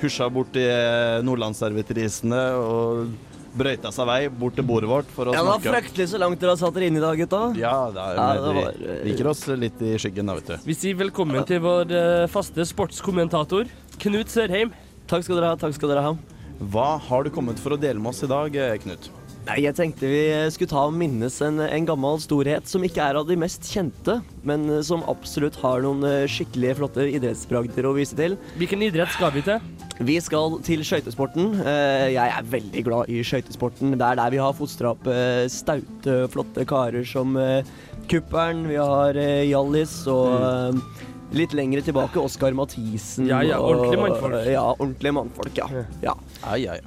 husja 0.01 0.27
bort 0.29 0.51
til 0.53 0.67
eh, 0.67 1.23
nordlandsservitrisene 1.25 2.41
og 2.61 3.07
brøyta 3.55 3.91
seg 3.93 4.07
vei 4.09 4.19
bort 4.29 4.55
til 4.57 4.65
bordet 4.67 4.89
vårt 4.89 5.09
for 5.13 5.29
å 5.29 5.33
Ja, 5.33 5.41
det 5.41 5.47
var 5.49 5.59
snakke. 5.61 5.73
fryktelig 5.77 6.07
så 6.11 6.19
langt 6.21 6.39
dere 6.39 6.49
har 6.55 6.59
satt 6.61 6.73
dere 6.75 6.87
inn 6.89 6.97
i 6.97 7.03
dag, 7.03 7.17
gutta. 7.17 7.41
Ja, 7.57 7.75
det 7.93 8.01
er, 8.03 8.15
Ja, 8.15 8.27
det 8.33 8.55
var, 8.57 8.71
vi 8.77 8.87
eh, 8.95 9.03
liker 9.11 9.27
oss 9.31 9.45
litt 9.47 9.81
i 9.81 9.93
skyggen, 9.97 10.25
da, 10.27 10.35
vet 10.39 10.47
du. 10.47 10.57
Vi 10.65 10.73
sier 10.77 10.95
velkommen 10.99 11.45
til 11.47 11.59
vår 11.63 11.91
uh, 11.93 12.27
faste 12.27 12.65
sportskommentator. 12.65 13.69
Knut 13.99 14.29
Sørheim. 14.33 14.73
Takk 15.07 15.23
skal 15.23 15.39
dere 15.39 15.53
ha. 15.53 15.55
takk 15.55 15.73
skal 15.77 15.89
dere 15.93 16.03
ha. 16.03 16.15
Hva 16.59 16.97
har 16.99 17.23
du 17.23 17.29
kommet 17.29 17.59
for 17.61 17.75
å 17.75 17.79
dele 17.79 17.99
med 18.01 18.09
oss 18.11 18.23
i 18.23 18.27
dag, 18.27 18.55
eh, 18.55 18.77
Knut? 18.81 19.09
Nei, 19.47 19.61
Jeg 19.63 19.75
tenkte 19.77 20.09
vi 20.11 20.21
skulle 20.51 20.71
ta 20.71 20.81
og 20.89 20.95
minnes 20.97 21.37
en, 21.45 21.61
en 21.63 21.85
gammel 21.87 22.19
storhet 22.19 22.67
som 22.67 22.83
ikke 22.83 22.99
er 23.05 23.15
av 23.19 23.27
de 23.29 23.37
mest 23.39 23.63
kjente, 23.71 24.17
men 24.47 24.65
eh, 24.69 24.81
som 24.85 25.05
absolutt 25.07 25.55
har 25.61 25.83
noen 25.85 26.03
eh, 26.07 26.25
skikkelig 26.31 26.73
flotte 26.81 27.05
idrettsbragder 27.15 27.87
å 27.87 27.93
vise 27.95 28.17
til. 28.19 28.35
Hvilken 28.59 28.83
idrett 28.89 29.13
skal 29.15 29.31
vi 29.37 29.45
til? 29.47 29.63
Vi 30.03 30.17
skal 30.21 30.59
til 30.67 30.83
skøytesporten. 30.85 31.55
Eh, 31.63 32.09
Jeg 32.17 32.33
er 32.35 32.49
veldig 32.51 32.83
glad 32.85 33.09
i 33.13 33.21
skøytesporten. 33.25 33.95
Det 33.97 34.05
er 34.11 34.19
der 34.19 34.35
vi 34.35 34.41
har 34.43 34.57
fostra 34.57 34.91
opp 34.93 35.07
eh, 35.11 35.45
staute, 35.51 36.19
flotte 36.33 36.67
karer 36.69 37.07
som 37.07 37.37
eh, 37.39 37.63
Kuppern, 38.11 38.65
vi 38.69 38.77
har 38.79 39.17
eh, 39.19 39.45
Hjallis 39.49 40.01
og 40.11 40.35
eh, 40.37 41.05
Litt 41.35 41.51
lengre 41.51 41.81
tilbake 41.83 42.21
Oskar 42.23 42.53
Mathisen. 42.55 43.25
Ja, 43.27 43.41
ja, 43.43 43.57
ordentlige 43.59 43.99
mannfolk. 43.99 44.37
Ja, 44.47 44.61
ordentlige 44.77 45.11
mannfolk, 45.17 45.57
ja. 45.59 45.65
ja. 45.99 46.13
Ai, 46.47 46.61
ai. 46.71 46.77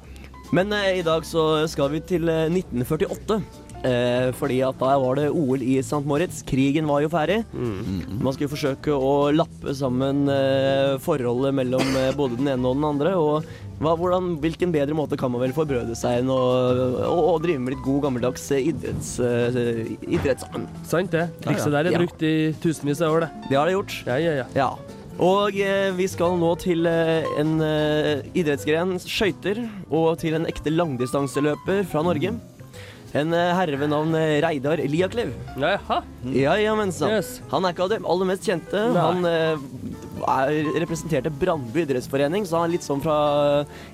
Men 0.51 0.73
eh, 0.75 0.99
i 0.99 1.03
dag 1.07 1.23
så 1.27 1.65
skal 1.71 1.91
vi 1.95 2.01
til 2.03 2.27
eh, 2.31 2.47
1948. 2.51 3.41
Eh, 3.81 4.27
fordi 4.37 4.59
at 4.61 4.77
da 4.77 4.91
var 5.01 5.15
det 5.17 5.29
OL 5.33 5.63
i 5.65 5.79
St. 5.81 6.03
Moritz. 6.05 6.43
Krigen 6.45 6.85
var 6.85 7.01
jo 7.01 7.09
ferdig. 7.09 7.39
Man 7.55 8.35
skulle 8.35 8.51
forsøke 8.51 8.93
å 8.93 9.31
lappe 9.33 9.73
sammen 9.73 10.27
eh, 10.29 10.99
forholdet 11.01 11.55
mellom 11.57 11.81
eh, 11.97 12.11
både 12.13 12.37
den 12.37 12.51
ene 12.53 12.67
og 12.69 12.77
den 12.77 12.85
andre. 12.91 13.15
Og 13.17 13.49
hva, 13.81 13.95
hvordan, 13.97 14.35
hvilken 14.43 14.69
bedre 14.75 14.93
måte 14.93 15.17
kan 15.17 15.33
man 15.33 15.41
vel 15.41 15.55
forbrødre 15.57 15.95
seg 15.97 16.19
enn 16.21 16.29
å, 16.29 16.37
å, 17.07 17.15
å 17.31 17.35
drive 17.41 17.63
med 17.63 17.73
litt 17.73 17.81
god 17.87 18.03
gammeldags 18.05 18.45
eh, 18.53 18.67
idretts, 18.69 19.15
eh, 19.25 19.95
idrett 20.13 20.43
sammen. 20.45 20.67
Sant 20.85 21.15
det. 21.17 21.25
Trikset 21.41 21.73
der 21.73 21.89
er 21.89 21.95
Ja. 21.97 22.03
brukt 22.03 22.21
i 22.27 22.35
tusenvis 22.61 23.01
av 23.01 23.17
år, 23.17 23.25
det. 23.25 23.31
Det 23.49 23.57
har 23.57 23.65
det 23.71 23.79
gjort. 23.79 23.97
Ja, 24.05 24.19
ja, 24.21 24.35
ja. 24.43 24.49
Ja. 24.53 24.69
Og 25.21 25.53
eh, 25.61 25.91
vi 25.93 26.07
skal 26.09 26.33
nå 26.41 26.49
til 26.57 26.87
eh, 26.89 27.27
en 27.37 27.59
eh, 27.61 28.23
idrettsgren, 28.33 28.95
skøyter, 29.03 29.59
og 29.93 30.15
til 30.23 30.33
en 30.33 30.47
ekte 30.49 30.73
langdistanseløper 30.73 31.83
fra 31.91 32.01
Norge. 32.07 32.33
En 33.17 33.33
eh, 33.35 33.51
herre 33.57 33.79
ved 33.81 33.91
navn 33.91 34.15
eh, 34.15 34.37
Reidar 34.43 34.79
Liaklev. 34.87 35.33
Jaha. 35.59 36.01
Ja, 36.31 36.55
ja, 36.61 36.75
mensan. 36.79 37.11
Yes. 37.11 37.39
Han 37.51 37.65
er 37.65 37.75
ikke 37.75 37.87
av 37.87 37.91
de 37.91 37.99
aller 38.13 38.29
mest 38.29 38.47
kjente. 38.47 38.85
Nei. 38.93 39.03
Han 39.03 39.27
eh, 39.27 39.65
er, 40.21 40.71
representerte 40.83 41.33
Brandbu 41.41 41.81
idrettsforening, 41.83 42.47
så 42.47 42.61
han 42.61 42.69
er 42.69 42.75
litt 42.77 42.85
sånn 42.87 43.03
fra 43.03 43.17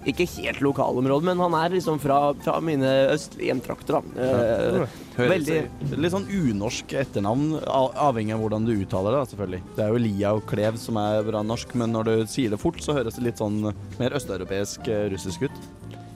Ikke 0.10 0.28
helt 0.38 0.62
lokalområde, 0.66 1.30
men 1.32 1.42
han 1.42 1.58
er 1.58 1.78
liksom 1.78 2.02
fra, 2.04 2.20
fra 2.44 2.60
mine 2.64 2.94
østlige 3.16 3.52
hjemtrakter, 3.52 3.98
da. 3.98 4.28
Eh, 4.28 5.04
Høres 5.18 5.32
veldig 5.34 5.98
Litt 5.98 6.14
sånn 6.14 6.28
unorsk 6.30 6.94
etternavn, 7.02 7.56
avhengig 7.66 8.36
av 8.36 8.44
hvordan 8.44 8.68
du 8.68 8.76
uttaler 8.76 9.18
det, 9.18 9.24
selvfølgelig. 9.32 9.62
Det 9.78 9.86
er 9.86 9.94
jo 9.94 10.04
Lia 10.04 10.36
og 10.38 10.46
Klev 10.52 10.78
som 10.82 11.00
er 11.02 11.26
bra 11.26 11.42
norsk, 11.46 11.74
men 11.80 11.96
når 11.96 12.12
du 12.12 12.16
sier 12.30 12.54
det 12.54 12.62
fort, 12.62 12.78
så 12.84 12.94
høres 13.00 13.18
det 13.18 13.26
litt 13.32 13.42
sånn 13.42 13.72
mer 13.98 14.18
østeuropeisk, 14.20 14.86
eh, 14.94 15.08
russisk 15.14 15.48
ut. 15.48 15.64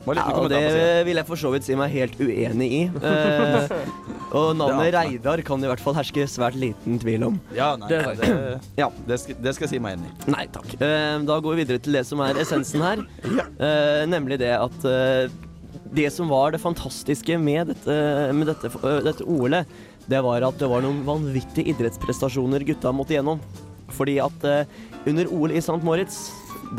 Ja, 0.07 0.23
og 0.33 0.47
det 0.49 0.61
vil 1.05 1.19
jeg 1.19 1.27
for 1.27 1.37
så 1.37 1.51
vidt 1.53 1.63
si 1.67 1.75
meg 1.77 1.91
helt 1.93 2.17
uenig 2.19 2.69
i. 2.71 2.81
Eh, 3.01 4.37
og 4.39 4.53
navnet 4.55 4.93
Reidar 4.95 5.41
kan 5.43 5.59
i 5.59 5.67
hvert 5.67 5.81
fall 5.83 5.93
herske 5.97 6.23
svært 6.31 6.55
liten 6.55 6.95
tvil 7.01 7.25
om. 7.27 7.39
Ja, 7.55 7.73
nei, 7.75 7.89
Det- 7.91 8.15
det, 8.21 8.29
Ja. 8.79 8.87
det, 9.07 9.17
skal, 9.19 9.35
det 9.43 9.53
skal 9.57 9.67
jeg 9.67 9.73
si 9.73 9.79
meg 9.83 9.97
enig 9.97 10.07
i. 10.07 10.31
Nei 10.31 10.45
takk. 10.55 10.69
Eh, 10.79 11.17
da 11.27 11.37
går 11.43 11.57
vi 11.57 11.65
videre 11.65 11.81
til 11.83 11.97
det 11.99 12.05
som 12.07 12.21
er 12.23 12.39
essensen 12.39 12.81
her. 12.85 13.03
Eh, 13.27 14.05
nemlig 14.07 14.39
det 14.39 14.53
at 14.55 14.85
eh, 14.87 15.27
det 15.91 16.07
som 16.15 16.31
var 16.31 16.55
det 16.55 16.61
fantastiske 16.63 17.35
med 17.43 17.73
dette, 17.73 17.97
med 18.33 18.47
dette, 18.47 18.71
eh, 18.79 19.01
dette 19.09 19.27
OL-et, 19.27 19.67
det 20.07 20.23
var 20.23 20.41
at 20.47 20.57
det 20.63 20.69
var 20.71 20.81
noen 20.87 21.03
vanvittige 21.07 21.67
idrettsprestasjoner 21.75 22.63
gutta 22.71 22.93
måtte 22.95 23.17
gjennom. 23.19 23.43
Fordi 23.91 24.15
at 24.23 24.47
eh, 24.47 24.63
under 25.05 25.27
OL 25.35 25.51
i 25.51 25.59
St. 25.59 25.81
Moritz, 25.83 26.29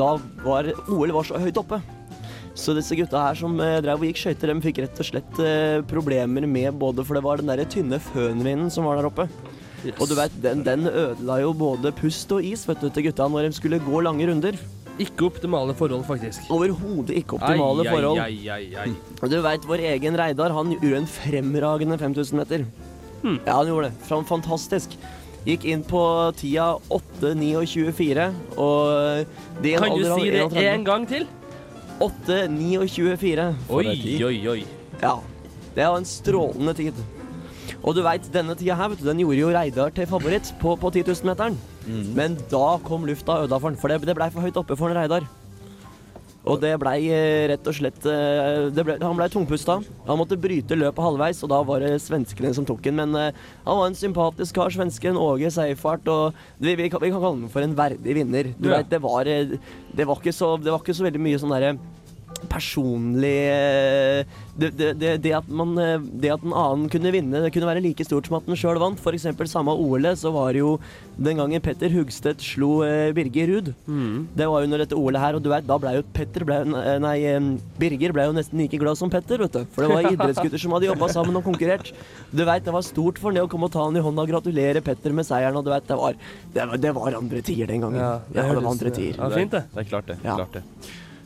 da 0.00 0.14
var 0.46 0.72
OL 0.88 1.12
var 1.12 1.28
så 1.28 1.36
høyt 1.42 1.60
oppe. 1.60 1.82
Så 2.54 2.74
disse 2.76 2.96
gutta 2.98 3.22
her 3.22 3.38
som 3.38 3.56
eh, 3.64 3.78
drev 3.84 4.02
og 4.02 4.08
gikk 4.10 4.20
skøyter, 4.20 4.52
de 4.52 4.64
fikk 4.66 4.82
rett 4.84 5.00
og 5.00 5.08
slett 5.08 5.40
eh, 5.40 5.80
problemer 5.88 6.44
med 6.44 6.76
både 6.80 7.04
For 7.06 7.16
det 7.16 7.24
var 7.24 7.40
den 7.40 7.48
derre 7.48 7.64
tynne 7.68 8.00
fønvinden 8.12 8.68
som 8.72 8.88
var 8.88 9.00
der 9.00 9.08
oppe. 9.08 9.28
Yes. 9.82 9.96
Og 9.96 10.06
du 10.10 10.14
vet, 10.14 10.34
den, 10.44 10.62
den 10.66 10.86
ødela 10.86 11.40
jo 11.42 11.54
både 11.58 11.90
pust 11.96 12.30
og 12.36 12.44
is 12.46 12.62
vet 12.68 12.84
du, 12.84 12.90
til 12.92 13.08
gutta 13.08 13.26
når 13.26 13.48
de 13.48 13.56
skulle 13.56 13.80
gå 13.82 14.04
lange 14.04 14.28
runder. 14.28 14.60
Ikke 15.00 15.24
optimale 15.30 15.72
forhold, 15.74 16.04
faktisk. 16.04 16.44
Overhodet 16.52 17.16
ikke 17.22 17.38
optimale 17.38 17.86
forhold. 17.88 18.20
Ai, 18.20 18.36
ai, 18.52 18.68
ai, 18.76 18.84
ai. 18.84 19.16
Og 19.22 19.32
du 19.32 19.38
veit, 19.42 19.64
vår 19.66 19.86
egen 19.94 20.18
Reidar 20.20 20.52
han 20.54 20.76
gjorde 20.76 21.00
en 21.00 21.08
fremragende 21.08 21.98
5000 21.98 22.38
meter. 22.38 22.66
Hmm. 23.22 23.40
Ja, 23.46 23.56
han 23.56 23.72
gjorde 23.72 23.88
det. 23.88 24.10
Fantastisk. 24.28 24.94
Gikk 25.48 25.64
inn 25.66 25.80
på 25.82 26.00
tida 26.38 26.76
8.29,4, 26.92 28.28
og 28.62 29.62
det 29.64 29.78
Kan 29.80 29.96
du 29.96 30.04
si 30.04 30.28
det 30.30 30.44
31. 30.44 30.68
en 30.68 30.84
gang 30.86 31.08
til? 31.10 31.26
8.29,4. 32.02 33.48
Oi, 33.70 33.82
en 33.86 34.00
tid. 34.02 34.22
oi, 34.26 34.36
oi. 34.56 34.60
Ja. 35.02 35.16
Det 35.72 35.84
var 35.86 35.96
en 35.96 36.08
strålende 36.08 36.74
tid. 36.76 36.98
Og 37.82 37.94
du 37.96 38.02
veit, 38.04 38.26
denne 38.34 38.54
tida 38.58 38.76
her, 38.78 38.90
vet 38.92 39.00
du, 39.00 39.06
den 39.08 39.22
gjorde 39.22 39.38
jo 39.40 39.52
Reidar 39.54 39.94
til 39.94 40.06
favoritt 40.10 40.52
på, 40.60 40.74
på 40.78 40.90
10 40.92 41.06
000-meteren. 41.08 41.56
Men 42.14 42.36
da 42.50 42.76
kom 42.86 43.06
lufta 43.08 43.40
øda 43.42 43.58
for 43.58 43.70
han, 43.72 43.78
for 43.80 43.90
det, 43.90 44.02
det 44.06 44.14
blei 44.18 44.28
for 44.34 44.44
høyt 44.44 44.58
oppe 44.60 44.76
for 44.78 44.92
en 44.92 45.00
Reidar. 45.00 45.26
Og 46.42 46.58
det 46.58 46.72
blei 46.82 47.04
eh, 47.14 47.44
rett 47.52 47.68
og 47.70 47.74
slett 47.76 48.02
eh, 48.10 48.64
det 48.74 48.82
ble, 48.82 48.96
Han 48.98 49.14
blei 49.14 49.28
tungpusta. 49.30 49.76
Han 50.08 50.18
måtte 50.18 50.34
bryte 50.42 50.74
løpet 50.74 51.04
halvveis, 51.04 51.42
og 51.46 51.52
da 51.52 51.60
var 51.68 51.84
det 51.84 51.92
svenskene 52.02 52.50
som 52.56 52.66
tok 52.66 52.82
den. 52.82 52.98
Men 52.98 53.14
eh, 53.14 53.36
han 53.62 53.78
var 53.78 53.86
en 53.86 53.94
sympatisk 53.98 54.58
kar, 54.58 54.72
svensken. 54.74 55.14
Åge 55.22 55.52
Seifert. 55.54 56.08
Og 56.10 56.34
vi, 56.58 56.74
vi, 56.74 56.88
kan, 56.90 56.98
vi 57.04 57.12
kan 57.14 57.22
kalle 57.22 57.44
ham 57.44 57.52
for 57.52 57.62
en 57.62 57.76
verdig 57.78 58.16
vinner. 58.18 58.50
Du 58.58 58.68
Ja. 58.72 58.80
vet, 58.80 58.90
det 58.90 59.02
var, 59.04 59.24
det, 59.30 60.06
var 60.08 60.18
ikke 60.18 60.34
så, 60.34 60.56
det 60.58 60.72
var 60.74 60.82
ikke 60.82 60.98
så 60.98 61.06
veldig 61.06 61.22
mye 61.22 61.38
sånn 61.38 61.54
derre 61.54 61.76
personlig 62.50 63.36
eh, 63.52 64.24
det, 64.56 64.70
det, 64.76 64.88
det, 65.00 65.12
det, 65.24 65.32
at 65.38 65.48
man, 65.48 65.72
eh, 65.80 65.96
det 66.22 66.32
at 66.34 66.42
en 66.44 66.52
annen 66.56 66.88
kunne 66.92 67.12
vinne, 67.14 67.40
det 67.44 67.52
kunne 67.54 67.68
være 67.68 67.82
like 67.84 68.04
stort 68.04 68.28
som 68.28 68.36
at 68.38 68.48
den 68.48 68.58
sjøl 68.58 68.80
vant. 68.82 69.00
F.eks. 69.00 69.26
samme 69.50 69.72
OL 69.72 70.08
så 70.18 70.32
var 70.34 70.52
det 70.52 70.60
jo 70.62 70.74
den 71.16 71.38
gangen 71.40 71.62
Petter 71.64 71.92
Hugstedt 71.92 72.42
slo 72.44 72.82
eh, 72.86 73.12
Birger 73.16 73.48
Ruud. 73.52 73.72
Mm. 73.86 74.28
Det 74.36 74.48
var 74.50 74.60
jo 74.62 74.68
under 74.70 74.82
dette 74.84 74.98
OL 74.98 75.18
her, 75.20 75.38
og 75.38 75.44
du 75.44 75.50
vet, 75.52 75.66
da 75.68 75.78
ble 75.80 75.94
jo 75.98 76.04
Petter 76.16 76.46
ble, 76.48 76.58
Nei, 77.02 77.16
Birger 77.80 78.14
ble 78.16 78.28
jo 78.28 78.36
nesten 78.36 78.60
like 78.60 78.80
glad 78.80 79.00
som 79.00 79.12
Petter, 79.12 79.40
vet 79.44 79.56
du. 79.56 79.62
For 79.74 79.86
det 79.86 79.92
var 79.94 80.10
idrettsgutter 80.14 80.60
som 80.62 80.76
hadde 80.76 80.90
jobba 80.90 81.08
sammen 81.12 81.38
og 81.40 81.46
konkurrert. 81.46 81.92
Du 82.32 82.44
vet, 82.44 82.64
det 82.66 82.74
var 82.74 82.84
stort 82.86 83.20
for 83.22 83.30
ham 83.30 83.38
det 83.40 83.46
å 83.46 83.50
komme 83.52 83.70
og 83.70 83.74
ta 83.74 83.86
han 83.86 83.96
i 83.96 84.04
hånda 84.04 84.26
og 84.26 84.32
gratulere 84.34 84.84
Petter 84.84 85.16
med 85.16 85.28
seieren, 85.28 85.56
og 85.60 85.64
du 85.66 85.72
vet, 85.72 85.86
det 85.88 85.98
var, 86.00 86.18
det 86.54 86.66
var, 86.68 86.82
det 86.88 86.94
var 86.98 87.20
andre 87.22 87.44
tider 87.46 87.72
den 87.72 87.86
gangen. 87.86 88.00
Ja, 88.02 88.12
det, 88.28 88.44
høres- 88.50 88.62
var 88.66 88.74
andre 88.76 88.92
tider. 88.98 89.16
Ja, 89.22 89.30
fint, 89.32 89.56
det. 89.56 89.64
Det 89.72 89.84
er 89.86 89.88
klart 89.94 90.12
det. 90.12 90.18
Ja. 90.24 90.36
Klart 90.42 90.60
det. 90.60 90.64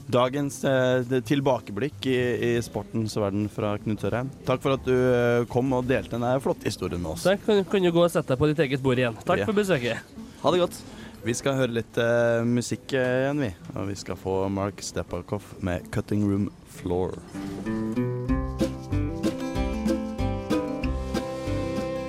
Dagens 0.07 0.61
eh, 0.65 1.03
tilbakeblikk 1.27 2.07
i, 2.07 2.19
i 2.47 2.51
sportens 2.63 3.17
verden 3.19 3.49
fra 3.51 3.73
Knut 3.83 4.05
Sørheim. 4.05 4.29
Takk 4.47 4.63
for 4.63 4.77
at 4.77 4.85
du 4.87 4.95
eh, 4.95 5.41
kom 5.51 5.73
og 5.75 5.89
delte 5.89 6.15
denne 6.15 6.37
flotte 6.45 6.69
historien 6.71 7.03
med 7.03 7.17
oss. 7.17 7.25
Takk. 7.27 7.43
kan, 7.47 7.65
kan 7.73 7.83
du 7.83 7.91
gå 7.91 8.05
og 8.05 8.13
sette 8.15 8.31
deg 8.35 8.39
på 8.39 8.51
ditt 8.53 8.63
eget 8.69 8.85
bord 8.85 9.03
igjen. 9.03 9.19
Takk 9.27 9.43
Ja. 9.43 9.49
for 9.49 9.59
besøket. 9.59 10.15
Ha 10.45 10.53
det 10.55 10.63
godt. 10.63 10.79
Vi 11.27 11.35
skal 11.35 11.57
høre 11.59 11.75
litt 11.81 11.99
eh, 11.99 12.45
musikk 12.47 12.95
eh, 12.95 13.25
igjen, 13.25 13.41
vi. 13.43 13.51
Og 13.75 13.89
vi 13.91 13.97
skal 13.99 14.21
få 14.21 14.37
Mark 14.53 14.79
Stepakoff 14.87 15.57
med 15.67 15.91
'Cutting 15.91 16.23
Room 16.29 16.47
Floor'. 16.79 17.19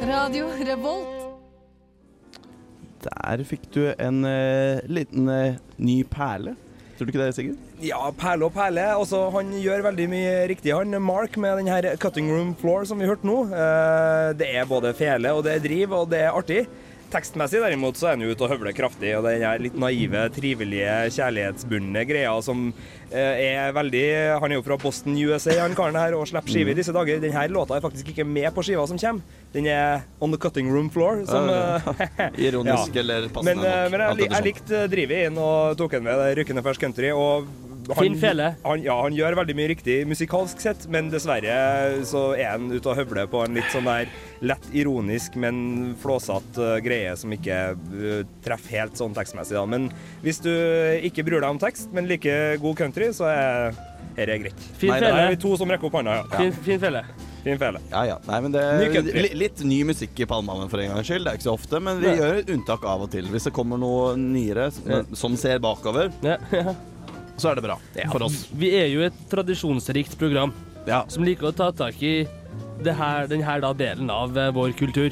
Radio 0.07 0.47
Revolt. 0.69 1.13
Der 3.07 3.43
fikk 3.47 3.65
du 3.73 3.81
en 3.97 4.21
eh, 4.25 4.79
liten 4.89 5.29
eh, 5.31 5.57
ny 5.81 6.03
perle. 6.09 6.53
Tror 6.97 7.05
du 7.05 7.11
ikke 7.13 7.21
det, 7.21 7.33
Sigurd? 7.37 7.57
Ja, 7.85 7.99
perle 8.17 8.47
og 8.47 8.55
perle. 8.55 8.87
Altså, 8.97 9.19
han 9.35 9.51
gjør 9.61 9.83
veldig 9.85 10.07
mye 10.09 10.33
riktig, 10.49 10.73
han 10.73 10.97
Mark, 11.05 11.37
med 11.37 11.59
den 11.61 11.69
her 11.69 11.85
cutting 12.01 12.31
room 12.33 12.55
floor 12.57 12.87
som 12.89 12.97
vi 12.97 13.05
hørte 13.05 13.27
nå. 13.29 13.35
Eh, 13.53 14.29
det 14.39 14.49
er 14.57 14.65
både 14.69 14.95
fele 14.97 15.35
og 15.37 15.43
det 15.45 15.53
er 15.53 15.65
driv, 15.67 15.93
og 15.93 16.09
det 16.09 16.23
er 16.25 16.33
artig. 16.33 16.63
Tekstmessig 17.07 17.61
derimot 17.63 17.95
så 17.95 18.09
er 18.09 18.17
han 18.17 18.25
ute 18.27 18.43
og 18.43 18.51
høvler 18.51 18.73
kraftig, 18.75 19.13
og 19.15 19.23
den 19.23 19.43
litt 19.63 19.75
naive, 19.79 20.25
trivelige, 20.35 20.95
kjærlighetsbundne 21.15 22.03
greia 22.09 22.33
som 22.43 22.65
eh, 23.11 23.43
er 23.45 23.71
veldig 23.75 24.03
Han 24.43 24.51
er 24.51 24.59
jo 24.59 24.65
fra 24.65 24.75
Boston, 24.81 25.15
USA, 25.15 25.55
han 25.61 25.75
karen 25.77 25.95
her, 25.95 26.17
og 26.17 26.27
slipper 26.27 26.51
skive 26.51 26.73
i 26.73 26.77
disse 26.77 26.91
dager. 26.95 27.21
Denne 27.23 27.45
låta 27.53 27.77
er 27.77 27.85
faktisk 27.85 28.11
ikke 28.11 28.25
med 28.27 28.49
på 28.55 28.65
skiva 28.67 28.83
som 28.91 28.99
kommer. 28.99 29.23
Den 29.55 29.69
er 29.71 30.03
on 30.19 30.35
the 30.35 30.41
cutting 30.41 30.67
room 30.73 30.89
floor, 30.91 31.23
som 31.29 31.47
uh, 31.47 31.87
Ironisk 32.49 32.91
Ja. 32.91 32.99
eller 33.05 33.29
passende 33.31 33.55
Men, 33.55 33.63
eh, 33.63 33.79
nok. 33.87 33.91
men 33.95 34.03
jeg, 34.03 34.31
jeg 34.35 34.47
likte 34.49 34.83
eh, 34.83 34.89
drivet 34.91 35.29
inn 35.29 35.39
og 35.39 35.77
tok 35.79 35.95
den 35.95 36.03
med 36.09 36.25
rykkende 36.41 36.65
fersk 36.65 36.83
country. 36.83 37.13
Og 37.15 37.47
han, 37.95 38.17
Fjelle? 38.19 38.19
fele. 38.19 38.47
Han, 38.63 38.83
ja, 38.83 38.95
han 39.01 39.15
gjør 39.15 39.37
veldig 39.41 39.55
mye 39.57 39.71
riktig 39.71 39.97
musikalsk 40.09 40.61
sett, 40.63 40.87
men 40.91 41.11
dessverre 41.13 41.57
så 42.07 42.29
er 42.35 42.53
han 42.55 42.69
ute 42.73 42.91
og 42.91 42.99
høvler 42.99 43.29
på 43.31 43.43
en 43.45 43.57
litt 43.57 43.69
sånn 43.73 43.87
der 43.87 44.11
lett 44.45 44.67
ironisk, 44.75 45.37
men 45.39 45.95
flåsete 46.01 46.61
uh, 46.61 46.79
greie 46.83 47.13
som 47.19 47.33
ikke 47.33 47.59
uh, 47.77 48.23
treffer 48.45 48.81
helt 48.81 48.99
sånn 48.99 49.15
tekstmessig. 49.17 49.57
Da. 49.57 49.65
Men 49.69 49.89
hvis 50.25 50.41
du 50.43 50.51
ikke 51.07 51.25
bryr 51.27 51.41
deg 51.41 51.53
om 51.55 51.61
tekst, 51.61 51.93
men 51.95 52.09
liker 52.09 52.59
god 52.63 52.83
country, 52.83 53.11
så 53.15 53.29
er 53.31 53.79
dette 54.17 54.41
greit. 54.43 54.67
Fin 54.81 54.93
Nei, 54.93 54.99
Det 55.03 55.13
er 55.13 55.31
vi 55.35 55.41
to 55.41 55.55
som 55.59 55.71
rekker 55.71 55.89
opp 55.89 55.97
hånda. 55.99 56.19
Ja. 56.23 56.41
Fin, 56.41 56.53
fin 56.65 56.81
fele. 56.81 57.05
Fin. 57.43 57.61
Ja, 57.91 58.01
ja. 58.03 58.17
Nei, 58.27 58.41
men 58.43 58.51
det 58.51 58.61
er 58.61 59.37
litt 59.39 59.61
ny 59.63 59.77
musikk 59.87 60.19
i 60.19 60.27
Palmehaven 60.27 60.67
for 60.71 60.83
en 60.83 60.91
gangs 60.91 61.07
skyld. 61.07 61.23
Det 61.23 61.31
er 61.31 61.39
ikke 61.39 61.47
så 61.47 61.55
ofte, 61.55 61.79
men 61.83 62.01
vi 62.01 62.09
ja. 62.09 62.17
gjør 62.19 62.41
et 62.41 62.51
unntak 62.57 62.83
av 62.83 63.05
og 63.05 63.13
til. 63.13 63.29
Hvis 63.31 63.47
det 63.47 63.55
kommer 63.55 63.79
noe 63.79 64.17
nyere 64.19 64.67
som, 64.75 65.15
som 65.15 65.39
ser 65.39 65.63
bakover, 65.63 66.11
Ja, 66.25 66.37
ja. 66.51 66.75
så 67.37 67.51
er 67.51 67.59
det 67.59 67.63
bra 67.67 67.77
for 68.11 68.25
oss. 68.27 68.47
Vi 68.57 68.71
er 68.77 68.87
jo 68.91 69.03
et 69.05 69.17
tradisjonsrikt 69.31 70.17
program 70.19 70.53
Ja. 70.87 71.03
som 71.11 71.23
liker 71.27 71.49
å 71.49 71.55
ta 71.55 71.71
tak 71.71 72.01
i 72.01 72.27
det 72.83 72.93
her, 72.95 73.27
den 73.27 73.41
delen 73.77 74.09
av 74.13 74.37
eh, 74.37 74.51
vår 74.55 74.71
kultur. 74.77 75.11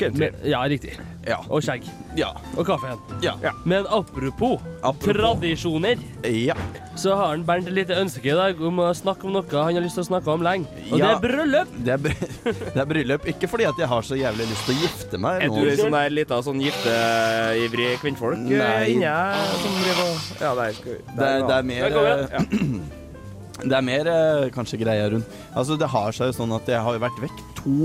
Men, 0.00 0.34
ja, 0.44 0.60
riktig. 0.68 0.94
Ja. 1.24 1.38
Og 1.48 1.62
skjegg. 1.64 1.86
Ja. 2.18 2.32
Og 2.58 2.66
kaffen. 2.68 2.98
Ja. 3.24 3.32
Men 3.64 3.86
apropos, 3.88 4.60
Apropos. 4.82 5.14
tradisjoner, 5.14 5.96
ja. 6.28 6.54
så 7.00 7.14
har 7.16 7.30
han 7.32 7.44
Bernt 7.48 7.66
et 7.70 7.72
lite 7.78 7.96
ønske 7.96 8.28
i 8.28 8.34
dag 8.36 8.60
om 8.60 8.82
å 8.84 8.90
snakke 8.94 9.24
om 9.24 9.32
noe 9.38 9.44
han 9.54 9.78
har 9.78 9.84
lyst 9.84 9.96
til 9.96 10.04
å 10.04 10.08
snakke 10.10 10.34
om 10.34 10.44
lenge. 10.44 10.66
Og 10.92 10.98
Ja. 11.00 11.06
det 11.06 11.14
er 11.14 11.22
bryllup! 11.24 11.68
Det 11.84 11.94
er, 11.94 12.02
bry 12.04 12.14
det 12.74 12.82
er 12.84 12.88
bryllup. 12.90 13.28
Ikke 13.32 13.48
fordi 13.48 13.64
at 13.70 13.78
jeg 13.80 13.88
har 13.88 14.02
så 14.10 14.18
jævlig 14.20 14.48
lyst 14.50 14.66
til 14.68 14.74
å 14.76 14.80
gifte 14.84 15.22
meg. 15.24 15.42
Er 15.46 15.54
du 15.54 15.62
ei 15.64 15.76
sånn 15.80 15.96
der 15.96 16.10
lita 16.12 16.40
sånn 16.44 16.60
gifteivrig 16.64 17.88
kvinnfolk 18.02 18.44
eh, 18.44 18.58
Nei. 18.60 18.90
inni 18.94 19.14
som 19.62 19.80
driver 19.80 20.04
og 20.10 20.44
Ja, 20.44 20.52
der 20.60 20.76
skal 20.76 20.92
vi 20.92 21.00
Det 21.16 21.30
er, 21.30 21.46
det 21.48 21.56
er 21.56 21.68
mer, 21.70 21.98
eh, 22.04 22.84
det 23.70 23.76
er 23.78 23.84
mer 23.86 24.10
eh, 24.12 24.48
kanskje 24.54 24.80
greia 24.82 25.08
rundt 25.14 25.40
Altså, 25.54 25.78
det 25.80 25.88
har 25.88 26.12
seg 26.16 26.30
jo 26.32 26.36
sånn 26.42 26.52
at 26.56 26.68
jeg 26.68 26.80
har 26.84 26.96
jo 26.98 27.02
vært 27.04 27.20
vekk 27.24 27.42
to 27.62 27.76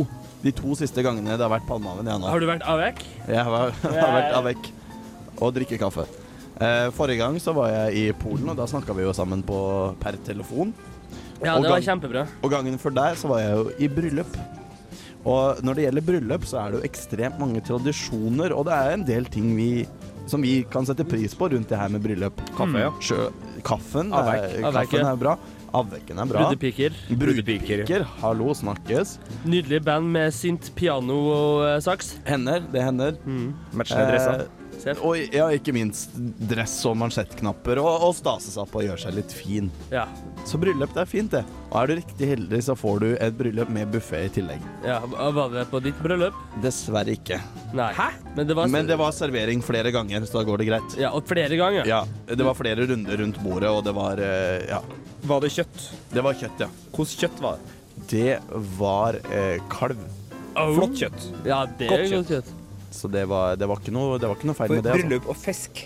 de 0.44 0.54
to 0.56 0.76
siste 0.80 1.04
gangene 1.04 1.36
det 1.36 1.44
har 1.44 1.52
vært 1.52 1.68
Palmehaven. 1.68 2.08
Ja. 2.08 2.18
Har 2.32 2.40
du 2.40 2.48
vært 2.48 2.66
avek? 2.68 3.04
jeg 3.28 3.44
har, 3.46 3.74
har 3.84 4.14
vært 4.16 4.38
avek 4.40 4.70
og 5.40 5.54
drikke 5.56 5.80
kaffe. 5.82 6.06
Eh, 6.60 6.90
forrige 6.96 7.22
gang 7.22 7.38
så 7.40 7.54
var 7.56 7.72
jeg 7.72 8.00
i 8.00 8.06
Polen, 8.20 8.50
og 8.52 8.58
da 8.60 8.68
snakka 8.68 8.96
vi 8.96 9.06
jo 9.06 9.14
sammen 9.16 9.44
på 9.48 9.60
per 10.02 10.18
telefon. 10.28 10.74
Ja, 11.40 11.56
Og 11.56 11.64
det 11.64 11.72
var 11.72 11.84
kjempebra. 11.84 12.26
Og 12.44 12.52
gangen 12.52 12.76
før 12.82 12.96
der 12.98 13.16
så 13.20 13.30
var 13.32 13.40
jeg 13.44 13.54
jo 13.56 13.70
i 13.80 13.88
bryllup. 13.88 14.34
Og 15.28 15.60
når 15.64 15.76
det 15.78 15.86
gjelder 15.86 16.06
bryllup, 16.08 16.48
så 16.48 16.60
er 16.60 16.72
det 16.72 16.80
jo 16.80 16.88
ekstremt 16.90 17.40
mange 17.40 17.64
tradisjoner, 17.64 18.56
og 18.56 18.68
det 18.68 18.76
er 18.76 18.96
en 18.96 19.06
del 19.08 19.28
ting 19.32 19.52
vi 19.56 19.72
som 20.30 20.44
vi 20.46 20.60
kan 20.70 20.86
sette 20.86 21.06
pris 21.10 21.34
på 21.34 21.48
rundt 21.50 21.72
det 21.72 21.80
her 21.80 21.90
med 21.90 22.04
bryllup. 22.04 22.44
Kaffe, 22.58 22.84
ja. 22.84 22.92
Sjø, 23.02 23.30
kaffen, 23.66 24.12
er, 24.14 24.60
kaffen 24.76 25.08
er 25.08 25.18
bra. 25.20 25.34
Avvekken 25.74 26.20
er 26.24 26.30
bra. 26.30 26.46
Brudepiker. 26.48 26.96
Brudepiker. 27.10 27.84
Brudepiker. 27.84 28.06
Hallo, 28.24 28.54
snakkes. 28.58 29.18
Nydelig 29.46 29.84
band 29.86 30.10
med 30.16 30.34
sint 30.34 30.72
piano 30.80 31.20
og 31.34 31.68
eh, 31.68 31.80
saks. 31.86 32.16
Hender, 32.30 32.64
det 32.74 32.86
hender. 32.88 33.20
Matchende 33.74 34.08
dresser. 34.14 34.48
Eh, 34.48 34.56
og 35.04 35.18
ja, 35.36 35.50
ikke 35.52 35.74
minst 35.76 36.14
dress 36.48 36.78
og 36.88 36.94
mansjettknapper, 37.02 37.82
og, 37.84 38.06
og 38.08 38.14
stase 38.16 38.54
seg 38.54 38.62
opp 38.64 38.78
og 38.80 38.86
gjøre 38.86 39.02
seg 39.02 39.18
litt 39.18 39.34
fin. 39.36 39.68
Ja. 39.92 40.06
Så 40.48 40.56
bryllup, 40.62 40.94
det 40.96 41.02
er 41.04 41.10
fint, 41.10 41.34
det. 41.36 41.42
Og 41.70 41.76
er 41.82 41.90
du 41.92 41.96
riktig 42.00 42.30
heldig, 42.32 42.62
så 42.64 42.78
får 42.80 43.02
du 43.04 43.08
et 43.20 43.36
bryllup 43.38 43.70
med 43.76 43.92
buffé 43.92 44.22
i 44.30 44.32
tillegg. 44.40 44.64
ja. 44.88 45.02
Var 45.04 45.52
det 45.52 45.66
på 45.74 45.82
ditt 45.84 46.00
bryllup? 46.02 46.38
Dessverre 46.64 47.12
ikke. 47.18 47.42
Nei. 47.76 47.90
Hæ? 47.98 48.08
Men 48.38 48.48
det 48.48 48.56
var, 48.56 48.72
Men 48.72 48.88
det 48.88 48.96
var 48.98 49.12
servering 49.14 49.60
flere 49.66 49.92
ganger, 49.92 50.24
så 50.26 50.40
da 50.40 50.46
går 50.48 50.64
det 50.64 50.70
greit. 50.72 50.96
Ja, 51.02 51.12
og 51.18 51.28
flere 51.28 51.60
ganger. 51.60 51.84
Ja, 51.90 52.00
det 52.32 52.40
var 52.48 52.56
flere 52.58 52.88
runder 52.90 53.20
rundt 53.20 53.42
bordet, 53.44 53.70
og 53.70 53.84
det 53.86 53.94
var 54.00 54.22
eh, 54.24 54.64
Ja, 54.72 54.80
Var 55.28 55.42
det 55.44 55.52
kjøtt? 55.52 55.82
det 56.14 56.24
var 56.24 56.34
kjøtt, 56.40 56.60
ja. 56.64 56.70
Hvordan 56.96 57.20
kjøtt 57.24 57.42
var 57.44 57.60
det? 57.60 57.76
Det 58.10 58.40
var 58.80 59.20
eh, 59.36 59.60
kalv. 59.70 60.00
Flott 60.56 60.96
kjøtt. 61.00 61.28
Ja, 61.48 61.66
det 61.80 61.90
Godt 61.92 62.00
er 62.00 62.06
kjøtt. 62.08 62.18
godt 62.18 62.34
kjøtt. 62.34 62.56
Så 62.96 63.08
det 63.12 63.26
var, 63.30 63.56
det 63.60 63.68
var, 63.70 63.80
ikke, 63.80 63.92
noe, 63.94 64.18
det 64.20 64.28
var 64.32 64.36
ikke 64.40 64.48
noe 64.50 64.58
feil 64.58 64.72
For 64.72 64.76
med 64.80 64.84
det. 64.88 64.92
Altså. 64.96 65.08
bryllup 65.08 65.28
og 65.30 65.38
fisk 65.38 65.84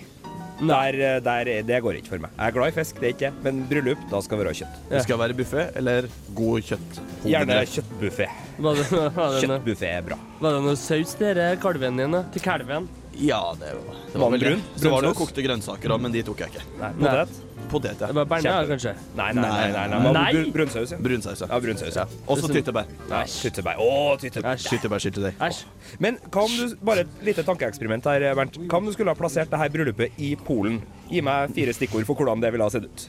der, 0.64 0.96
eh, 0.96 1.18
der, 1.20 1.50
Det 1.68 1.80
går 1.84 1.98
ikke 2.00 2.14
for 2.14 2.22
meg. 2.24 2.32
Jeg 2.38 2.48
er 2.48 2.56
glad 2.56 2.68
i 2.72 2.76
fisk, 2.78 3.00
det 3.02 3.08
er 3.10 3.14
ikke 3.16 3.26
jeg. 3.28 3.34
men 3.44 3.64
bryllup, 3.68 4.04
da 4.12 4.22
skal 4.24 4.40
det 4.40 4.46
være 4.46 4.58
kjøtt. 4.62 4.78
Det 4.94 5.02
skal 5.04 5.20
være 5.20 5.36
buffé 5.42 5.66
eller 5.76 6.08
god 6.38 6.62
kjøtt. 6.70 7.00
Gjerne 7.26 7.60
kjøttbuffé. 7.74 8.28
Kjøttbuffé 9.44 9.90
er 9.90 10.06
bra. 10.06 10.18
var 10.40 10.54
det 10.56 10.62
noe 10.64 10.78
saus 10.80 11.16
til 11.18 11.34
denne 11.34 11.58
kalven 11.60 11.98
din? 12.00 12.20
Til 12.32 12.46
kalven? 12.46 12.88
Ja, 13.20 13.42
det 13.60 13.74
var, 13.78 13.98
det 14.08 14.14
Var 14.14 14.22
var 14.24 14.32
vel 14.34 14.40
det. 14.40 14.48
brun? 14.54 14.62
Det 14.80 14.92
var 14.94 15.06
noen 15.06 15.18
kokte 15.18 15.44
grønnsaker 15.46 15.94
òg, 15.94 16.02
men 16.02 16.14
de 16.16 16.24
tok 16.26 16.40
jeg 16.46 16.54
ikke. 16.54 16.64
Nei. 16.80 16.94
Potet? 17.02 17.42
Potet, 17.74 17.98
Det 18.00 18.10
ja. 18.10 18.16
var 18.20 18.28
bearnés, 18.30 18.70
kanskje? 18.70 18.94
Nei, 19.18 19.30
nei, 19.34 19.44
nei. 19.44 19.72
nei, 19.74 19.88
nei. 19.90 20.00
Nei. 20.04 20.24
nei. 20.38 20.44
Brunsaus, 20.54 20.94
ja. 20.94 21.00
Brunsaus, 21.02 21.42
ja. 21.42 21.50
Ja, 21.50 21.60
brunsaus. 21.64 21.98
Ja. 21.98 22.06
Også 22.30 22.52
tyttebær. 22.52 22.90
Ja, 23.10 23.24
tyttebær. 23.26 23.82
Å, 23.82 23.90
tyttebær. 24.22 24.60
Æsj. 24.60 24.70
Tyttebærsyltetøy. 24.76 25.32
Æsj. 25.48 25.64
Men 26.04 26.22
hva 26.30 26.46
om 26.46 26.58
du 26.58 26.78
Bare 26.84 27.06
et 27.06 27.22
lite 27.26 27.46
tankeeksperiment 27.48 28.08
her, 28.12 28.30
Bernt. 28.38 28.58
Hva 28.70 28.80
om 28.82 28.88
du 28.88 28.94
skulle 28.96 29.14
ha 29.14 29.18
plassert 29.18 29.52
dette 29.52 29.70
bryllupet 29.74 30.18
i 30.22 30.34
Polen? 30.40 30.82
Gi 31.10 31.22
meg 31.26 31.54
fire 31.56 31.76
stikkord 31.76 32.08
for 32.10 32.20
hvordan 32.20 32.44
det 32.44 32.52
ville 32.54 32.66
ha 32.66 32.74
sett 32.74 32.88
ut. 32.88 33.08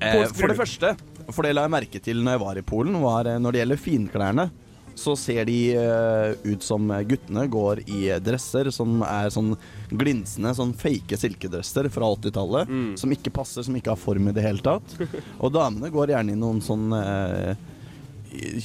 Eh, 0.00 0.22
for 0.36 0.52
det 0.52 0.58
første, 0.58 0.92
for 1.32 1.46
det 1.46 1.54
la 1.56 1.64
jeg 1.66 1.72
merke 1.72 2.00
til 2.04 2.20
når 2.22 2.36
jeg 2.36 2.42
var 2.44 2.60
i 2.60 2.64
Polen, 2.66 2.98
var 3.02 3.30
eh, 3.30 3.38
når 3.40 3.54
det 3.54 3.62
gjelder 3.62 3.80
finklærne, 3.80 4.48
så 4.96 5.12
ser 5.20 5.44
de 5.48 5.58
eh, 5.76 6.30
ut 6.48 6.62
som 6.64 6.88
guttene 7.04 7.44
går 7.52 7.82
i 7.84 8.06
dresser 8.24 8.70
som 8.72 9.02
er 9.04 9.28
sånn 9.34 9.52
glinsende, 9.92 10.54
sånn 10.56 10.72
fake 10.76 11.18
silkedresser 11.20 11.90
fra 11.92 12.08
80-tallet, 12.16 12.72
som 12.98 13.12
ikke 13.12 13.34
passer, 13.36 13.66
som 13.66 13.76
ikke 13.76 13.92
har 13.92 14.00
form 14.00 14.30
i 14.30 14.34
det 14.36 14.46
hele 14.46 14.64
tatt. 14.64 14.96
Og 15.42 15.52
damene 15.54 15.92
går 15.92 16.14
gjerne 16.16 16.32
i 16.32 16.40
noen 16.40 16.62
sånn 16.64 16.88
eh, 16.96 17.52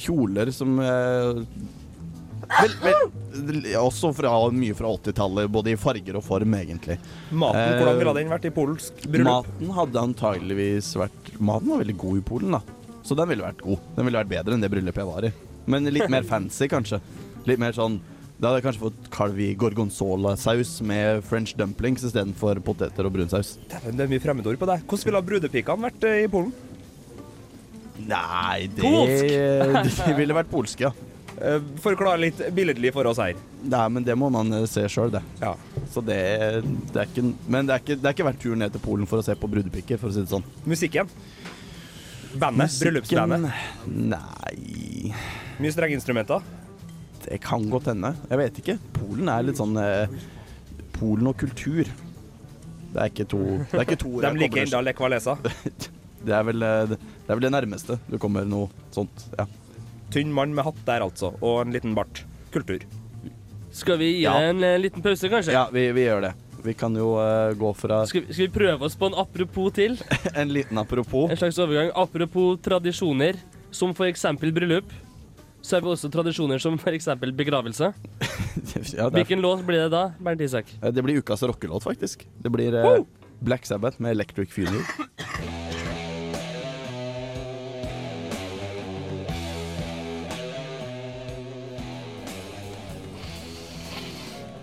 kjoler 0.02 0.50
som 0.56 0.80
eh, 0.82 1.42
vel, 2.52 2.74
vel, 2.82 3.68
også 3.78 4.12
fra, 4.16 4.32
mye 4.56 4.74
fra 4.76 4.90
80-tallet, 4.96 5.52
både 5.52 5.72
i 5.74 5.78
farger 5.80 6.18
og 6.18 6.24
form, 6.26 6.56
egentlig. 6.58 6.98
Maten, 7.30 7.60
Eh, 7.62 7.76
hvordan 7.78 8.00
ville 8.00 8.16
den 8.18 8.32
vært 8.32 8.48
i 8.48 8.54
polsk 8.56 9.04
bryllup? 9.06 9.30
Maten 9.52 9.76
hadde 9.78 10.02
antageligvis 10.08 10.94
vært 11.00 11.32
Maten 11.38 11.72
var 11.72 11.84
veldig 11.84 11.96
god 12.00 12.18
i 12.18 12.26
Polen, 12.32 12.56
da. 12.58 12.62
Så 13.02 13.16
den 13.18 13.28
ville 13.32 13.44
vært 13.44 13.62
god. 13.64 13.80
Den 13.96 14.06
ville 14.06 14.20
vært 14.20 14.30
bedre 14.30 14.56
enn 14.56 14.62
det 14.62 14.70
bryllupet 14.72 15.02
jeg 15.02 15.10
var 15.12 15.26
i. 15.26 15.32
Men 15.70 15.86
litt 15.94 16.10
mer 16.10 16.26
fancy, 16.26 16.68
kanskje. 16.70 16.98
Litt 17.46 17.60
mer 17.62 17.74
sånn 17.76 18.00
Da 18.38 18.48
hadde 18.50 18.58
jeg 18.60 18.66
kanskje 18.66 18.82
fått 18.82 19.08
kalv 19.14 19.38
i 19.42 19.52
gorgonzola-saus 19.58 20.80
med 20.86 21.22
french 21.26 21.52
dumplings 21.58 22.02
istedenfor 22.08 22.58
poteter 22.66 23.06
og 23.06 23.14
brunsaus. 23.14 23.54
Dæven, 23.70 23.94
det 23.98 24.06
er 24.06 24.10
mye 24.10 24.22
fremmedord 24.24 24.58
på 24.58 24.66
deg. 24.66 24.82
Hvordan 24.90 25.10
ville 25.10 25.22
brudepikene 25.28 25.86
vært 25.86 26.06
eh, 26.08 26.24
i 26.24 26.30
Polen? 26.32 26.50
Nei, 28.02 28.66
det, 28.74 28.82
Polsk! 28.82 30.04
De 30.08 30.14
ville 30.18 30.34
vært 30.34 30.50
polske, 30.50 30.88
ja. 30.88 30.92
Eh, 31.38 31.60
Forklar 31.82 32.18
litt 32.20 32.40
billedlig 32.54 32.92
for 32.94 33.06
oss 33.10 33.20
her. 33.22 33.38
Nei, 33.62 33.84
men 33.94 34.04
det 34.06 34.14
må 34.18 34.28
man 34.32 34.50
eh, 34.58 34.66
se 34.70 34.84
sjøl, 34.90 35.12
det. 35.14 35.22
Ja. 35.40 35.54
Så 35.92 36.02
det, 36.04 36.18
det 36.92 36.98
er 37.04 37.06
ikke 37.08 37.24
Men 37.46 37.68
det 37.68 37.76
er 37.76 37.84
ikke, 37.84 37.96
det 38.00 38.10
er 38.10 38.16
ikke 38.16 38.26
verdt 38.26 38.42
turen 38.42 38.62
ned 38.64 38.74
til 38.74 38.82
Polen 38.84 39.08
for 39.10 39.22
å 39.22 39.26
se 39.26 39.36
på 39.38 39.50
brudepiker, 39.50 40.00
for 40.02 40.10
å 40.10 40.16
si 40.16 40.24
det 40.24 40.32
sånn. 40.32 40.44
Musikken. 40.68 41.10
Bandet. 42.40 42.74
Bryllupsbandet. 42.80 43.50
Nei 43.86 45.12
Mye 45.60 45.72
strengeinstrumenter. 45.74 46.42
Det 47.22 47.38
kan 47.44 47.64
godt 47.70 47.90
hende. 47.92 48.14
Jeg 48.30 48.40
vet 48.40 48.60
ikke. 48.62 48.78
Polen 48.96 49.28
er 49.30 49.44
litt 49.46 49.60
sånn 49.60 49.76
eh, 49.78 50.10
Polen 50.96 51.28
og 51.30 51.36
kultur. 51.38 51.86
Det 52.92 53.00
er 53.00 53.08
ikke 53.12 53.26
to 53.30 53.42
Det 53.70 53.78
er 53.78 53.86
ikke 53.86 54.00
to 54.02 54.12
De 54.24 54.32
ligger 54.36 54.64
liker 54.64 54.66
enda 54.66 54.82
Lech 54.84 55.02
Det 56.26 56.34
er 56.36 56.44
vel 56.46 56.62
eh, 56.66 56.82
det 56.92 56.98
det 57.22 57.30
er 57.30 57.38
vel 57.38 57.44
det 57.46 57.52
nærmeste 57.54 57.96
du 58.10 58.16
kommer 58.20 58.44
noe 58.44 58.66
sånt. 58.92 59.22
Ja. 59.38 59.46
Tynn 60.12 60.32
mann 60.34 60.52
med 60.56 60.66
hatt 60.66 60.80
der, 60.84 61.04
altså. 61.06 61.30
Og 61.40 61.62
en 61.62 61.72
liten 61.72 61.94
bart. 61.96 62.24
Kultur. 62.52 62.82
Skal 63.72 63.96
vi 64.02 64.10
gi 64.16 64.24
Ja. 64.26 64.34
en 64.50 64.62
eh, 64.66 64.78
liten 64.82 65.00
pause, 65.04 65.30
kanskje? 65.32 65.54
ja, 65.54 65.68
vi, 65.72 65.86
vi 65.96 66.04
gjør 66.04 66.26
det. 66.26 66.32
Vi 66.62 66.74
kan 66.78 66.94
jo 66.94 67.16
uh, 67.18 67.50
gå 67.58 67.72
fra 67.74 68.04
Skal, 68.06 68.22
vi- 68.26 68.34
skal 68.36 68.46
vi 68.46 68.52
prøve 68.54 68.86
oss 68.86 68.94
på 68.98 69.08
en 69.10 69.16
apropos 69.18 69.72
til? 69.74 69.96
en 70.38 70.52
liten 70.54 70.78
apropos. 70.78 71.30
En 71.30 71.36
slags 71.40 71.58
overgang. 71.58 71.90
Apropos 71.98 72.60
tradisjoner, 72.62 73.40
som 73.74 73.94
for 73.98 74.06
eksempel 74.06 74.52
bryllup. 74.54 74.92
Så 75.62 75.76
har 75.76 75.82
vi 75.84 75.92
også 75.92 76.10
tradisjoner 76.10 76.58
som 76.62 76.78
for 76.78 76.94
eksempel 76.94 77.32
begravelse. 77.34 77.92
Ja, 78.92 79.06
er, 79.08 79.10
Hvilken 79.14 79.40
låt 79.42 79.62
blir 79.66 79.80
det 79.86 79.90
da, 79.94 80.02
Bernt 80.22 80.40
Isak? 80.44 80.68
eh, 80.82 80.90
det 80.92 81.02
blir 81.02 81.18
ukas 81.22 81.42
rockelåt, 81.48 81.82
faktisk. 81.86 82.26
Det 82.44 82.50
blir 82.52 82.74
eh, 82.76 83.00
Black 83.40 83.66
Sabbath 83.66 83.98
med 84.02 84.12
Electric 84.14 84.52
Funeral. 84.52 84.82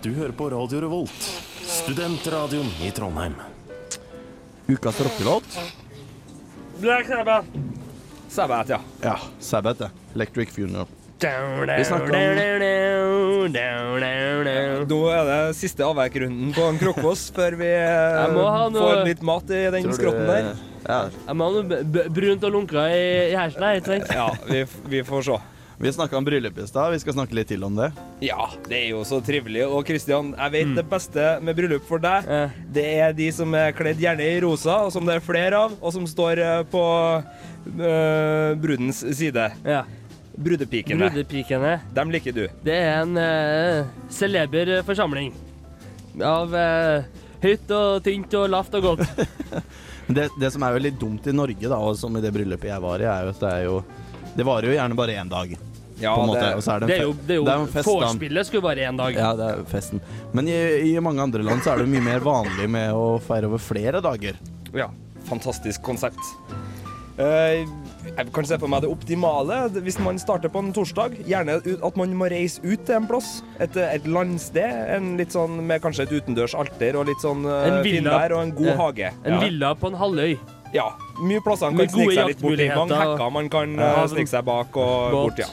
Du 0.02 0.12
hører 0.16 0.32
på 0.32 0.48
Radio 0.50 0.80
Revolt, 0.80 1.26
studentradioen 1.94 2.66
i 2.86 2.90
Trondheim. 2.94 3.32
Ukas 4.70 5.00
rockelåt? 5.00 5.44
Black 6.80 7.06
Sabbath. 7.06 7.46
Sabbath, 8.28 8.70
ja. 8.70 8.78
Ja, 9.02 9.16
Sabbath, 9.40 9.78
det. 9.82 9.90
Electric 10.14 10.50
Funeral. 10.54 10.86
Vi 11.20 11.84
snakker 11.84 12.04
om- 12.04 12.10
Nå 14.88 15.00
er 15.10 15.24
det 15.24 15.56
siste 15.56 15.82
avverkrunden 15.84 16.54
på 16.54 16.62
en 16.68 16.78
Krokfoss 16.78 17.26
før 17.34 17.56
vi 17.58 17.66
eh, 17.66 18.28
noe- 18.32 18.70
får 18.78 19.04
litt 19.04 19.22
mat 19.22 19.50
i 19.50 19.70
den 19.74 19.92
skrotten 19.92 20.26
der. 20.26 20.54
Ja, 20.88 21.00
Jeg 21.26 21.36
må 21.36 21.44
ha 21.44 21.50
noe 21.62 22.08
brunt 22.08 22.44
og 22.44 22.52
lunka 22.54 22.86
i, 22.88 23.32
i 23.32 23.36
hersen 23.36 23.62
her, 23.62 23.74
ikke 23.82 23.86
sant? 23.98 24.14
Ja, 24.14 24.30
vi, 24.48 24.64
vi 24.88 25.02
får 25.02 25.22
se. 25.26 25.40
Vi 25.80 25.92
snakka 25.92 26.16
om 26.18 26.24
bryllup 26.26 26.58
i 26.60 26.66
stad. 26.68 26.92
Vi 26.92 26.98
skal 27.00 27.14
snakke 27.16 27.34
litt 27.38 27.48
til 27.48 27.62
om 27.64 27.76
det. 27.78 27.90
Ja, 28.24 28.50
det 28.68 28.76
er 28.82 28.88
jo 28.92 29.00
så 29.08 29.20
trivelig. 29.24 29.62
Og 29.66 29.84
Kristian, 29.88 30.34
jeg 30.36 30.52
vet 30.52 30.74
det 30.76 30.84
beste 30.90 31.28
med 31.40 31.56
bryllup 31.56 31.86
for 31.88 32.02
deg. 32.04 32.28
Eh, 32.28 32.58
Det 32.76 32.84
er 33.00 33.14
de 33.16 33.30
som 33.32 33.54
er 33.56 33.72
kledd 33.72 34.00
gjerne 34.02 34.26
i 34.26 34.40
rosa, 34.44 34.82
og 34.86 34.92
som 34.92 35.06
det 35.08 35.16
er 35.16 35.24
flere 35.24 35.56
av, 35.66 35.72
og 35.80 35.92
som 35.96 36.04
står 36.06 36.38
eh, 36.44 36.62
på 36.70 36.84
øh, 37.78 38.54
brudens 38.60 39.04
side. 39.16 39.50
ja. 39.64 39.84
Brudepikene. 40.40 41.10
Brudepikene. 41.10 41.72
Dem 41.92 42.10
liker 42.14 42.32
du. 42.32 42.44
Det 42.64 42.72
er 42.76 43.02
en 43.02 43.16
øh, 43.18 43.88
celeber 44.14 44.70
forsamling 44.86 45.34
av 46.24 46.54
øh, 46.54 47.02
høyt 47.42 47.72
og 47.76 47.98
tynt 48.06 48.36
og 48.38 48.46
lavt 48.48 48.74
og 48.78 48.86
godt. 48.92 49.04
Det, 50.10 50.24
det 50.42 50.48
som 50.50 50.62
er 50.66 50.72
jo 50.74 50.80
litt 50.82 50.96
dumt 50.98 51.26
i 51.30 51.32
Norge, 51.36 51.68
da, 51.70 51.76
og 51.78 51.92
som 51.98 52.16
i 52.18 52.22
det 52.24 52.32
bryllupet 52.34 52.66
jeg 52.66 52.82
var 52.82 52.98
i, 52.98 53.06
er 53.06 53.28
jo 53.28 53.34
at 53.34 53.42
det 53.44 53.50
er 53.52 53.60
jo 53.68 53.76
Det 54.34 54.46
varer 54.48 54.66
jo 54.66 54.72
gjerne 54.74 54.96
bare 54.98 55.14
én 55.20 55.28
dag. 55.30 55.52
Ja, 56.00 56.14
på 56.16 56.22
en 56.24 56.30
måte. 56.32 56.40
det- 56.40 56.54
og 56.56 56.62
så 56.64 56.72
er 56.74 56.80
det, 56.80 56.82
en 56.82 56.88
Det 56.88 56.98
er 56.98 57.02
jo, 57.04 57.12
det 57.12 57.34
er 57.34 57.40
jo, 57.40 57.44
det 57.44 57.52
er 57.52 57.58
jo 57.58 57.66
en 57.66 57.74
fest. 57.74 57.88
Vorspielet 57.88 58.46
skulle 58.48 58.62
bare 58.62 58.88
én 58.88 58.96
dag. 58.96 59.14
Ja, 59.14 59.34
det 59.36 59.50
er 59.52 59.64
festen. 59.68 60.00
Men 60.32 60.48
i, 60.48 60.56
i 60.90 60.98
mange 61.00 61.20
andre 61.22 61.42
land 61.44 61.62
så 61.62 61.74
er 61.74 61.84
det 61.84 61.88
mye 61.92 62.02
mer 62.02 62.20
vanlig 62.24 62.68
med 62.70 62.90
å 62.96 63.20
feire 63.20 63.46
over 63.50 63.58
flere 63.58 64.00
dager. 64.00 64.40
Ja, 64.74 64.88
fantastisk 65.28 65.82
konsept. 65.82 66.18
Eh, 67.20 67.66
jeg 68.16 68.30
kan 68.32 68.46
se 68.48 68.56
for 68.56 68.70
meg 68.70 68.80
det 68.80 68.88
optimale 68.88 69.56
hvis 69.84 69.98
man 70.00 70.16
starter 70.18 70.48
på 70.48 70.62
en 70.62 70.72
torsdag. 70.72 71.18
Gjerne 71.28 71.58
at 71.60 71.96
man 72.00 72.14
må 72.16 72.30
reise 72.32 72.62
ut 72.64 72.86
til 72.86 72.96
en 72.96 73.06
plass. 73.10 73.42
Et, 73.60 73.76
et 73.76 74.06
landsted. 74.08 74.78
En 74.96 75.16
litt 75.20 75.34
sånn, 75.36 75.58
med 75.68 75.82
kanskje 75.84 76.06
et 76.08 76.14
utendørs 76.16 76.54
alter 76.56 76.96
og 76.96 77.10
litt 77.10 77.20
sånn 77.20 77.44
uh, 77.44 77.66
En 77.68 77.82
finvær 77.84 78.32
og 78.38 78.44
en 78.46 78.54
god 78.56 78.72
hage. 78.80 79.12
En 79.24 79.36
ja. 79.36 79.40
villa 79.44 79.74
på 79.76 79.92
en 79.92 80.00
halvøy. 80.00 80.38
ja. 80.72 80.88
Mye 81.20 81.42
plasser 81.44 81.68
man 81.68 81.82
kan 81.84 81.90
snike 81.92 82.14
seg 82.16 82.28
litt 82.30 82.40
bort. 82.40 82.60
Mange 82.78 82.96
hekker 83.02 83.32
man 83.34 83.48
kan 83.52 83.74
Ja, 83.76 83.90
uh, 84.00 84.06
snike 84.08 84.30
seg 84.32 84.46
bak 84.48 84.76
og 84.80 85.12
bort, 85.12 85.42
ja. 85.42 85.50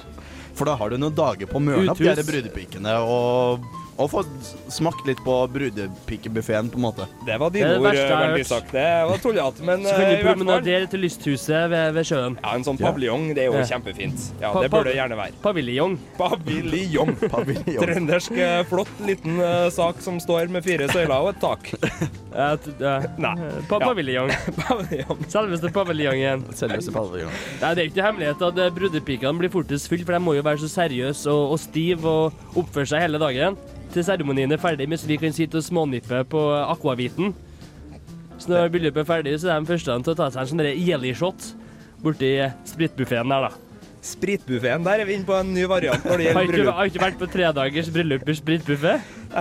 For 0.58 0.65
da 0.65 0.74
har 0.80 0.89
du 0.89 0.98
noen 0.98 1.13
dager 1.15 1.50
på 1.50 1.60
å 1.60 1.63
mørne 1.63 1.93
opp 1.93 2.02
de 2.02 2.24
brudepikene 2.26 2.96
og, 3.06 3.65
og 3.97 4.10
få 4.12 4.21
smakt 4.69 5.07
litt 5.10 5.17
på 5.25 5.36
brudepikebuffeen, 5.49 6.67
på 6.69 6.77
en 6.77 6.83
måte. 6.86 7.07
Det 7.25 7.38
var 7.41 7.49
dine 7.53 7.71
ord, 7.79 7.88
veldig 7.88 8.43
sagt. 8.45 8.71
Det 8.75 8.86
var 9.10 9.21
tullete, 9.23 9.63
men 9.65 9.86
Så 9.88 9.95
kan 9.97 10.03
eh, 10.05 10.12
du 10.19 10.25
promenadere 10.27 10.89
til 10.91 11.01
lysthuset 11.01 11.69
ved, 11.71 11.95
ved 11.95 12.05
sjøen. 12.05 12.36
Ja, 12.43 12.51
en 12.60 12.65
sånn 12.67 12.77
paviljong, 12.77 13.31
det 13.33 13.45
er 13.45 13.49
jo 13.49 13.57
Ja. 13.57 13.63
kjempefint. 13.71 14.27
Ja, 14.41 14.51
Pa- 14.53 14.62
det 14.62 14.69
burde 14.69 14.83
bør 14.83 14.89
det 14.91 14.95
gjerne 14.99 15.17
være. 15.17 15.33
Paviljong. 15.41 15.97
Paviljong. 16.19 17.13
Paviljong. 17.36 17.81
Trøndersk, 17.88 18.38
eh, 18.38 18.62
flott 18.69 18.93
liten 19.07 19.39
uh, 19.41 19.69
sak 19.73 20.01
som 20.05 20.19
står 20.21 20.51
med 20.53 20.63
fire 20.67 20.88
søyler 20.93 21.17
og 21.17 21.31
et 21.33 21.41
tak. 21.41 21.71
Nei. 22.38 23.33
Pa 23.69 23.79
paviljong. 23.88 24.29
Selveste 25.31 25.71
paviljongen. 25.73 26.45
Selveste 26.53 26.93
paviljong. 26.93 27.33
Nei, 27.63 27.73
Det 27.73 27.81
er 27.83 27.89
ikke 27.89 28.05
hemmelighet 28.05 28.45
at 28.51 28.62
brudepikene 28.77 29.41
blir 29.41 29.49
fortest 29.53 29.89
full, 29.89 30.05
for 30.05 30.13
de 30.13 30.21
må 30.21 30.38
jo 30.38 30.45
være 30.45 30.62
så 30.62 30.69
seriøse 30.69 31.25
og, 31.33 31.55
og 31.55 31.60
stive 31.65 32.05
og 32.05 32.62
oppføre 32.62 32.91
seg 32.93 33.07
hele 33.07 33.17
dagen. 33.21 33.57
Til 33.97 34.05
seremonien 34.05 34.51
er 34.53 34.60
ferdig, 34.62 34.86
mens 34.86 35.01
vi 35.10 35.15
kan 35.17 35.33
sitte 35.33 35.57
og 35.57 35.63
smånippe 35.65 36.19
på 36.29 36.41
akvaviten. 36.69 37.31
Så 38.38 38.51
når 38.51 38.67
bryllupet 38.75 39.01
er 39.01 39.07
ferdig, 39.10 39.31
så 39.41 39.49
er 39.55 39.63
de 39.63 39.71
første 39.71 39.95
til 40.05 40.13
å 40.13 40.17
ta 40.19 40.27
seg 40.29 40.43
en 40.43 40.49
sånn 40.51 40.62
der 40.62 40.75
jelly 40.77 41.15
shot 41.17 41.47
borti 42.03 42.29
spritbuffeen 42.69 43.31
der, 43.33 43.47
da. 43.47 43.63
Spritbuffeen, 44.05 44.83
der 44.86 45.01
er 45.01 45.10
vi 45.10 45.15
inne 45.17 45.25
på 45.25 45.33
en 45.33 45.49
ny 45.55 45.63
variant 45.67 46.03
når 46.05 46.21
det 46.21 46.27
Har 46.27 46.29
gjelder 46.29 46.43
ikke, 46.45 46.51
bryllup. 46.53 46.75
har 46.77 46.91
ikke 46.91 47.01
vært 47.01 47.17
på 47.23 47.29
tredagers 47.33 47.89
bryllup 47.95 48.29
i 48.29 48.36
spritbuffé? 48.38 48.93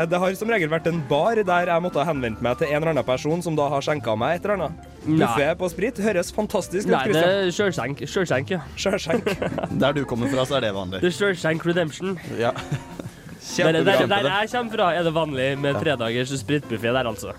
Det 0.08 0.20
har 0.24 0.38
som 0.40 0.54
regel 0.56 0.72
vært 0.72 0.88
en 0.88 1.02
bar 1.10 1.42
der 1.52 1.70
jeg 1.74 1.84
måtte 1.84 2.00
ha 2.00 2.08
henvendt 2.08 2.40
meg 2.42 2.56
til 2.62 2.70
en 2.72 2.78
eller 2.80 2.94
annen 2.94 3.06
person 3.06 3.44
som 3.44 3.58
da 3.60 3.68
har 3.76 3.84
skjenka 3.84 4.16
meg 4.18 4.38
et 4.38 4.48
eller 4.48 4.56
annet. 4.70 4.88
Buffé 5.04 5.50
på 5.60 5.70
sprit 5.74 6.00
høres 6.08 6.32
fantastisk 6.34 6.88
ut, 6.88 6.96
Nei, 6.96 7.04
det 7.12 7.26
er 7.28 7.52
sjølskjenk, 7.54 8.06
sjølskjenk, 8.08 8.56
ja. 8.56 8.64
Sjølskjenk. 8.80 9.28
Der 9.84 10.00
du 10.00 10.06
kommer 10.08 10.32
fra, 10.32 10.48
så 10.48 10.56
er 10.56 10.64
det 10.70 10.72
vanlig. 10.80 11.04
Det 11.04 11.12
er 11.12 11.18
sjølskjenk 11.20 11.68
redemption. 11.68 12.16
Ja. 12.40 12.56
Der, 13.56 13.78
der, 13.80 14.06
der 14.10 14.28
jeg 14.28 14.50
kommer 14.52 14.72
fra, 14.74 14.88
er 14.94 15.06
det 15.06 15.12
vanlig 15.14 15.50
med 15.62 15.78
tredagers 15.80 16.32
spritbuffé 16.42 16.90
der, 16.92 17.06
altså. 17.06 17.34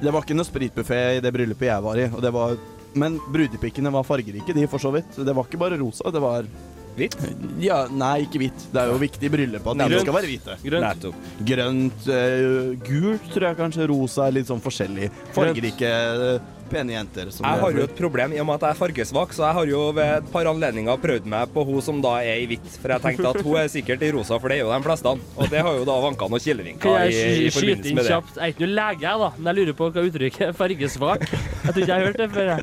Det 0.00 0.12
var 0.12 0.24
ikke 0.24 0.36
noe 0.36 0.48
spritbuffé 0.48 1.00
i 1.18 1.24
det 1.24 1.32
bryllupet 1.34 1.68
jeg 1.68 1.84
var 1.84 2.00
i. 2.00 2.06
Og 2.10 2.22
det 2.24 2.32
var, 2.34 2.56
men 2.98 3.18
brudepikkene 3.32 3.92
var 3.94 4.06
fargerike, 4.08 4.56
de 4.56 4.66
for 4.70 4.82
så 4.82 4.92
vidt. 4.94 5.20
Det 5.20 5.36
var 5.36 5.46
ikke 5.46 5.60
bare 5.60 5.78
rosa, 5.80 6.10
det 6.14 6.22
var 6.24 6.48
Hvitt? 6.94 7.16
Ja, 7.58 7.84
nei, 7.90 8.22
ikke 8.22 8.38
hvitt. 8.38 8.66
Det 8.70 8.78
er 8.78 8.92
jo 8.92 8.98
viktig 9.02 9.26
i 9.26 9.30
bryllupet 9.32 9.82
at 9.82 9.90
de 9.90 9.98
skal 10.04 10.14
være 10.14 10.28
hvite. 10.30 10.54
Grønt. 10.62 11.06
Grønt, 11.48 12.04
uh, 12.06 12.68
gult 12.86 13.30
tror 13.34 13.48
jeg 13.48 13.58
kanskje, 13.58 13.88
rosa, 13.90 14.28
litt 14.34 14.50
sånn 14.50 14.62
forskjellig. 14.62 15.08
Fargerike, 15.34 15.90
eh, 15.90 16.53
pene 16.70 16.92
jenter. 16.96 17.30
Som 17.34 17.46
Jeg 17.46 17.60
har 17.60 17.72
jo 17.78 17.82
et 17.84 17.94
problem 17.98 18.32
i 18.32 18.40
og 18.42 18.46
med 18.48 18.54
at 18.56 18.66
jeg 18.68 18.70
er 18.76 18.80
fargesvak, 18.80 19.32
så 19.36 19.44
jeg 19.46 19.54
har 19.58 19.66
jo 19.70 19.80
ved 19.96 20.12
et 20.18 20.30
par 20.32 20.46
anledninger 20.50 21.00
prøvd 21.02 21.26
meg 21.30 21.52
på 21.54 21.64
hun 21.68 21.80
som 21.84 22.00
da 22.04 22.16
er 22.22 22.42
i 22.42 22.46
hvitt. 22.50 22.68
For 22.82 22.88
jeg 22.94 23.02
tenkte 23.04 23.30
at 23.34 23.40
hun 23.44 23.56
er 23.60 23.68
sikkert 23.72 24.02
i 24.02 24.10
rosa, 24.14 24.38
for 24.38 24.48
det 24.48 24.58
er 24.58 24.64
jo 24.64 24.72
de 24.72 24.80
fleste. 24.86 25.14
Og 25.36 25.50
det 25.52 25.62
har 25.66 25.78
jo 25.78 25.84
da 25.88 25.98
vanka 26.04 26.28
noen 26.30 26.40
kilevinker 26.44 26.84
Kan 26.84 27.08
i, 27.08 27.46
i 27.46 27.50
forbindelse 27.54 27.90
inn 27.90 27.98
med 28.00 28.04
det. 28.04 28.12
kjapt? 28.14 28.36
Jeg 28.38 28.44
er 28.44 28.54
ikke 28.54 28.64
noen 28.66 28.76
lege, 28.80 29.00
jeg, 29.04 29.18
da, 29.24 29.30
men 29.38 29.50
jeg 29.50 29.60
lurer 29.60 29.78
på 29.80 29.90
hva 29.94 30.06
uttrykket 30.10 30.46
er 30.48 30.56
fargesvak. 30.58 31.26
Jeg 31.64 31.72
tror 31.72 31.82
ikke 31.82 31.92
jeg 31.92 31.98
har 31.98 32.06
hørt 32.08 32.20
det 32.20 32.30
før. 32.34 32.54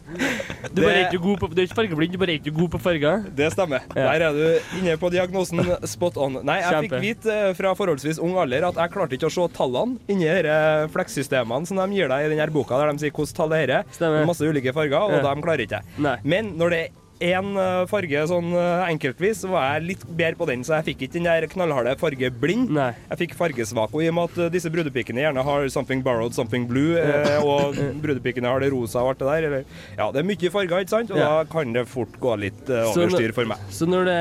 Du 0.71 0.81
bare 0.81 0.91
Det- 0.91 0.97
er 1.01 1.07
ikke 1.09 1.21
god 1.25 1.37
på, 1.41 1.47
du 1.51 1.59
er 1.61 1.65
ikke 1.65 1.75
fargeblind, 1.79 2.11
du 2.13 2.17
bare 2.21 2.31
er 2.35 2.39
ikke 2.39 2.53
god 2.55 2.69
på 2.75 2.79
farger. 2.79 3.23
Det 3.35 3.47
stemmer. 3.53 3.81
Ja. 3.95 4.05
Der 4.13 4.25
er 4.27 4.31
du 4.37 4.77
inne 4.79 4.97
på 5.01 5.09
diagnosen 5.11 5.61
spot 5.89 6.17
on. 6.21 6.37
Nei, 6.45 6.59
jeg 6.61 6.71
Kjempe. 6.71 6.83
fikk 6.89 7.01
vite 7.01 7.33
eh, 7.49 7.53
fra 7.57 7.73
forholdsvis 7.75 8.19
ung 8.21 8.37
alder 8.37 8.67
at 8.69 8.75
jeg 8.79 8.91
klarte 8.93 9.17
ikke 9.17 9.27
å 9.27 9.33
se 9.33 9.47
tallene 9.57 9.97
inni 10.07 10.29
disse 10.29 10.87
flekssystemene 10.93 11.67
som 11.67 11.77
de 11.81 11.87
gir 11.97 12.07
deg 12.11 12.25
i 12.25 12.29
denne 12.35 12.47
boka, 12.53 12.77
der 12.79 12.91
de 12.93 13.03
sier 13.03 13.11
hvordan 13.15 13.35
tallet 13.35 13.69
er. 13.69 13.83
Stemmer. 13.91 14.25
Masse 14.25 14.41
ulike 14.47 14.73
farger, 14.73 14.97
og 15.01 15.11
Ja. 15.23 15.33
de 15.35 15.41
klarer 15.41 15.65
ikke 15.67 15.81
jeg. 15.81 16.19
Men 16.23 16.53
når 16.57 16.69
det 16.69 16.79
er 16.87 16.97
én 17.21 17.51
eh, 17.55 17.85
farge 17.85 18.23
sånn 18.25 18.47
eh, 18.57 18.87
enkeltvis, 18.89 19.43
så 19.43 19.49
var 19.51 19.75
jeg 19.75 19.83
litt 19.91 20.05
bedre 20.17 20.35
på 20.39 20.47
den, 20.49 20.63
så 20.65 20.79
jeg 20.79 20.87
fikk 20.95 21.03
ikke 21.05 21.13
den 21.19 21.27
der 21.29 21.45
knallharde 21.51 21.93
fargeblind. 22.01 22.71
Nei. 22.73 22.87
Jeg 23.11 23.19
fikk 23.19 23.35
fargesvak, 23.37 23.93
og 23.93 24.01
i 24.01 24.07
og 24.09 24.15
med 24.17 24.31
at 24.31 24.37
eh, 24.47 24.49
disse 24.57 24.71
brudepikene 24.73 25.21
gjerne 25.21 25.43
har 25.45 25.67
something 25.69 26.01
borrowed, 26.01 26.33
something 26.33 26.65
blue, 26.67 26.97
eh, 26.97 27.37
og 27.45 27.75
brudepikene 28.01 28.49
har 28.49 28.59
det 28.65 28.71
rosa 28.73 29.03
og 29.05 29.09
alt 29.13 29.19
det 29.21 29.27
der, 29.29 29.47
eller, 29.51 29.63
ja, 29.99 30.09
det 30.11 30.23
er 30.23 30.29
mye 30.31 30.49
farger, 30.57 30.81
ikke 30.81 30.95
sant? 30.97 31.11
Og 31.13 31.17
Ja. 31.21 31.29
da 31.43 31.43
kan 31.53 31.73
det 31.77 31.85
fort 31.87 32.17
gå 32.19 32.35
litt 32.41 32.69
eh, 32.69 32.89
Så 32.89 33.03
over 33.05 33.13
nå- 33.13 33.17
styr 33.21 33.33
for 33.37 33.45
meg. 33.45 33.57
Så 33.69 33.85
når 33.85 34.05
det, 34.09 34.19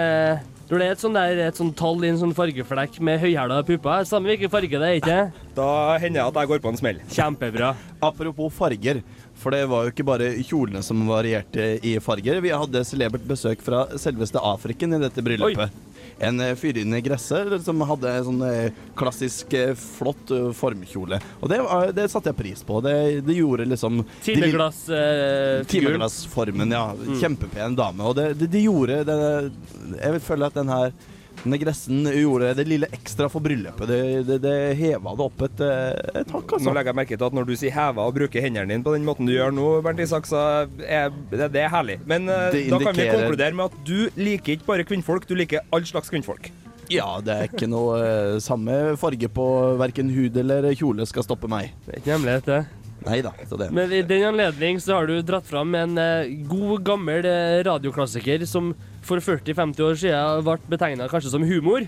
når 0.71 0.79
det 0.79 0.87
er 0.87 0.93
et 0.93 1.01
sånt, 1.01 1.15
der, 1.17 1.41
et 1.49 1.57
sånt 1.57 1.75
tall 1.81 2.05
i 2.05 2.09
en 2.13 2.19
sånn 2.21 2.35
fargeflekk 2.37 3.01
med 3.01 3.19
høyhæla 3.25 3.63
pupper, 3.67 4.05
samme 4.07 4.29
hvilken 4.29 4.53
farge 4.53 4.77
det 4.77 4.83
er, 4.93 5.01
ikke 5.01 5.33
Da 5.57 5.97
hender 5.99 6.21
det 6.21 6.29
at 6.29 6.35
jeg 6.45 6.49
går 6.53 6.61
på 6.61 6.69
en 6.69 6.77
smell. 6.79 7.01
Kjempebra. 7.11 7.73
Apropos 8.01 8.53
farger, 8.55 9.01
for 9.41 9.55
det 9.57 9.65
var 9.71 9.87
jo 9.87 9.93
ikke 9.95 10.05
bare 10.09 10.31
kjolene 10.45 10.83
som 10.85 11.01
varierte 11.09 11.73
i 11.87 11.95
farger. 12.05 12.41
Vi 12.45 12.53
hadde 12.53 12.83
celebert 12.85 13.25
besøk 13.29 13.63
fra 13.65 13.87
selveste 13.99 14.39
Afriken 14.45 14.93
i 14.97 15.01
dette 15.03 15.25
bryllupet. 15.25 15.73
En 16.21 16.37
eh, 16.45 16.53
fyrinne 16.61 16.99
gresser 17.01 17.55
som 17.65 17.81
hadde 17.89 18.11
en 18.13 18.27
sånn 18.27 18.43
eh, 18.45 18.75
klassisk 18.99 19.55
eh, 19.57 19.71
flott 19.81 20.29
eh, 20.37 20.51
formkjole. 20.57 21.17
Og 21.41 21.49
det, 21.49 21.63
var- 21.65 21.95
det 21.97 22.05
satte 22.13 22.29
jeg 22.35 22.37
pris 22.43 22.61
på. 22.69 22.83
Det, 22.85 22.93
det 23.25 23.39
gjorde 23.39 23.65
liksom 23.71 24.03
de 24.03 24.09
Timeglassfiguren. 24.27 25.65
Timeglassformen, 25.71 26.71
ja. 26.77 26.85
Kjempepen 27.23 27.79
dame. 27.79 28.05
Og 28.11 28.19
det, 28.21 28.35
det, 28.43 28.51
det 28.53 28.67
gjorde 28.67 29.01
Jeg 29.07 30.13
vil 30.19 30.21
føle 30.29 30.51
at 30.53 30.61
den 30.61 30.69
her 30.73 30.93
denne 31.41 31.59
gressen 31.61 32.05
gjorde 32.13 32.53
det 32.59 32.67
lille 32.69 32.89
ekstra 32.93 33.29
for 33.33 33.45
bryllupet. 33.45 33.89
Det, 33.89 34.01
det, 34.29 34.39
det 34.45 34.55
heva 34.81 35.15
det 35.17 35.27
opp 35.27 35.45
et, 35.47 35.63
eh, 35.65 36.21
et 36.23 36.33
hakk, 36.35 36.47
Nå 36.53 36.59
altså. 36.59 36.75
legger 36.77 36.93
jeg 36.93 36.99
merke 37.01 37.17
til 37.19 37.29
at 37.31 37.37
når 37.39 37.49
du 37.49 37.55
sier 37.61 37.75
heva 37.75 38.07
og 38.09 38.17
bruker 38.17 38.45
hendene 38.45 38.69
dine 38.69 38.85
på 38.87 38.95
den 38.97 39.07
måten 39.09 39.29
du 39.29 39.35
gjør 39.35 39.55
nå, 39.57 39.69
Bernt 39.87 40.03
Isak, 40.05 40.29
så 40.29 40.43
er 40.85 41.13
det, 41.33 41.51
det 41.57 41.65
er 41.65 41.73
herlig. 41.73 42.01
Men 42.11 42.29
eh, 42.29 42.49
Det 42.57 42.65
da 42.73 42.83
kan 42.85 42.99
vi 42.99 43.09
konkludere 43.13 43.57
med 43.57 43.71
at 43.71 43.79
du 43.89 44.11
liker 44.21 44.59
ikke 44.59 44.69
bare 44.69 44.89
kvinnfolk, 44.89 45.29
du 45.31 45.37
liker 45.39 45.65
all 45.73 45.87
slags 45.89 46.13
kvinnfolk. 46.13 46.51
Ja, 46.91 47.07
det 47.23 47.35
er 47.37 47.47
ikke 47.47 47.69
noe 47.71 48.01
eh, 48.03 48.37
samme 48.43 48.97
farge 48.99 49.29
på 49.31 49.47
verken 49.79 50.11
hud 50.11 50.37
eller 50.43 50.67
kjole 50.75 51.07
skal 51.07 51.25
stoppe 51.27 51.49
meg. 51.51 51.71
Det 51.87 51.95
er 51.95 52.03
ikke 52.03 52.17
hemmelighet, 52.17 52.51
det. 52.51 52.63
Nei 53.07 53.23
da. 53.25 53.33
Men 53.73 53.93
i 53.97 54.03
den 54.05 54.27
anledning 54.29 54.81
så 54.83 54.99
har 54.99 55.07
du 55.09 55.17
dratt 55.25 55.47
fram 55.49 55.75
en 55.79 55.97
eh, 55.99 56.35
god, 56.51 56.83
gammel 56.85 57.25
eh, 57.25 57.63
radioklassiker 57.65 58.45
som 58.47 58.75
for 59.07 59.23
40-50 59.25 59.81
år 59.87 59.97
siden 60.03 60.45
ble 60.45 60.59
betegna 60.69 61.07
kanskje 61.09 61.33
som 61.33 61.43
humor, 61.49 61.87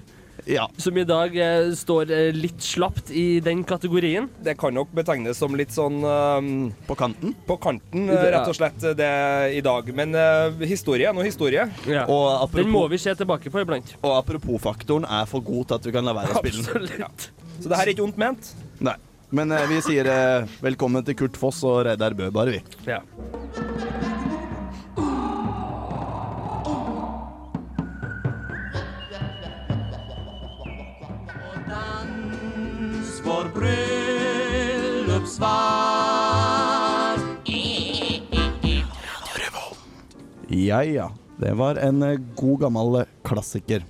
Ja. 0.48 0.64
som 0.80 0.96
i 0.98 1.04
dag 1.06 1.36
eh, 1.36 1.68
står 1.76 2.08
eh, 2.10 2.30
litt 2.34 2.64
slapt 2.64 3.10
i 3.12 3.38
den 3.44 3.60
kategorien. 3.68 4.30
Det 4.42 4.56
kan 4.58 4.72
nok 4.74 4.88
betegnes 4.96 5.36
som 5.38 5.52
litt 5.54 5.70
sånn 5.70 6.00
eh, 6.00 6.48
På 6.88 6.96
kanten. 6.98 7.36
på 7.46 7.58
kanten, 7.62 8.08
rett 8.08 8.48
og 8.48 8.56
slett, 8.56 8.80
det 8.98 9.12
i 9.54 9.60
dag. 9.62 9.92
Men 9.94 10.16
eh, 10.16 10.64
historie 10.66 11.10
er 11.10 11.14
nå 11.14 11.22
historie. 11.28 11.68
Ja. 11.86 12.06
Og 12.10 12.48
Den 12.56 12.72
må 12.72 12.86
vi 12.90 12.98
se 12.98 13.12
tilbake 13.20 13.52
på 13.52 13.60
iblant. 13.62 13.94
og 14.00 14.16
apropos-faktoren 14.24 15.04
er 15.04 15.28
for 15.30 15.44
god 15.44 15.68
til 15.68 15.78
at 15.78 15.86
du 15.86 15.92
kan 15.94 16.08
la 16.08 16.16
være 16.16 16.32
å 16.32 16.40
spille 16.42 16.64
den. 16.64 17.04
Absolutt. 17.06 17.30
Så 17.60 17.68
det 17.68 17.76
her 17.78 17.84
er 17.86 17.92
ikke 17.94 18.08
ondt 18.08 18.18
ment. 18.18 18.54
Nei. 18.80 18.96
Men 19.32 19.52
eh, 19.52 19.62
vi 19.64 19.78
sier 19.80 20.04
eh, 20.12 20.50
velkommen 20.60 21.04
til 21.08 21.16
Kurt 21.16 21.38
Foss 21.40 21.62
og 21.64 21.86
Reidar 21.86 22.12
Bø, 22.12 22.26
bare 22.28 22.52
vi. 22.52 22.58
Ja. 22.84 23.00
Ja 40.52 40.82
ja. 40.84 41.08
Det 41.40 41.56
var 41.56 41.80
en 41.80 42.04
eh, 42.04 42.20
god 42.36 42.66
gammel 42.66 43.00
klassiker. 43.24 43.88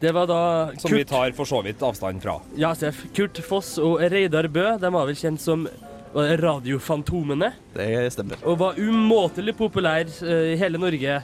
Det 0.00 0.12
var 0.14 0.28
da 0.30 0.40
Som 0.78 0.94
vi 0.94 1.04
tar 1.04 1.32
for 1.34 1.48
så 1.48 1.62
vidt 1.64 1.82
avstand 1.82 2.22
fra. 2.22 2.38
ja, 2.56 2.74
Seff. 2.74 3.04
Kurt 3.14 3.38
Foss 3.44 3.76
og 3.82 3.98
Reidar 4.00 4.46
Bø 4.48 4.76
de 4.78 4.92
var 4.94 5.06
vel 5.08 5.18
kjent 5.18 5.42
som 5.42 5.66
Radiofantomene. 6.14 7.52
Det 7.74 8.12
stemmer. 8.14 8.40
Og 8.48 8.58
var 8.58 8.78
umåtelig 8.80 9.54
populær 9.58 10.08
eh, 10.24 10.54
i 10.54 10.56
hele 10.56 10.80
Norge, 10.80 11.18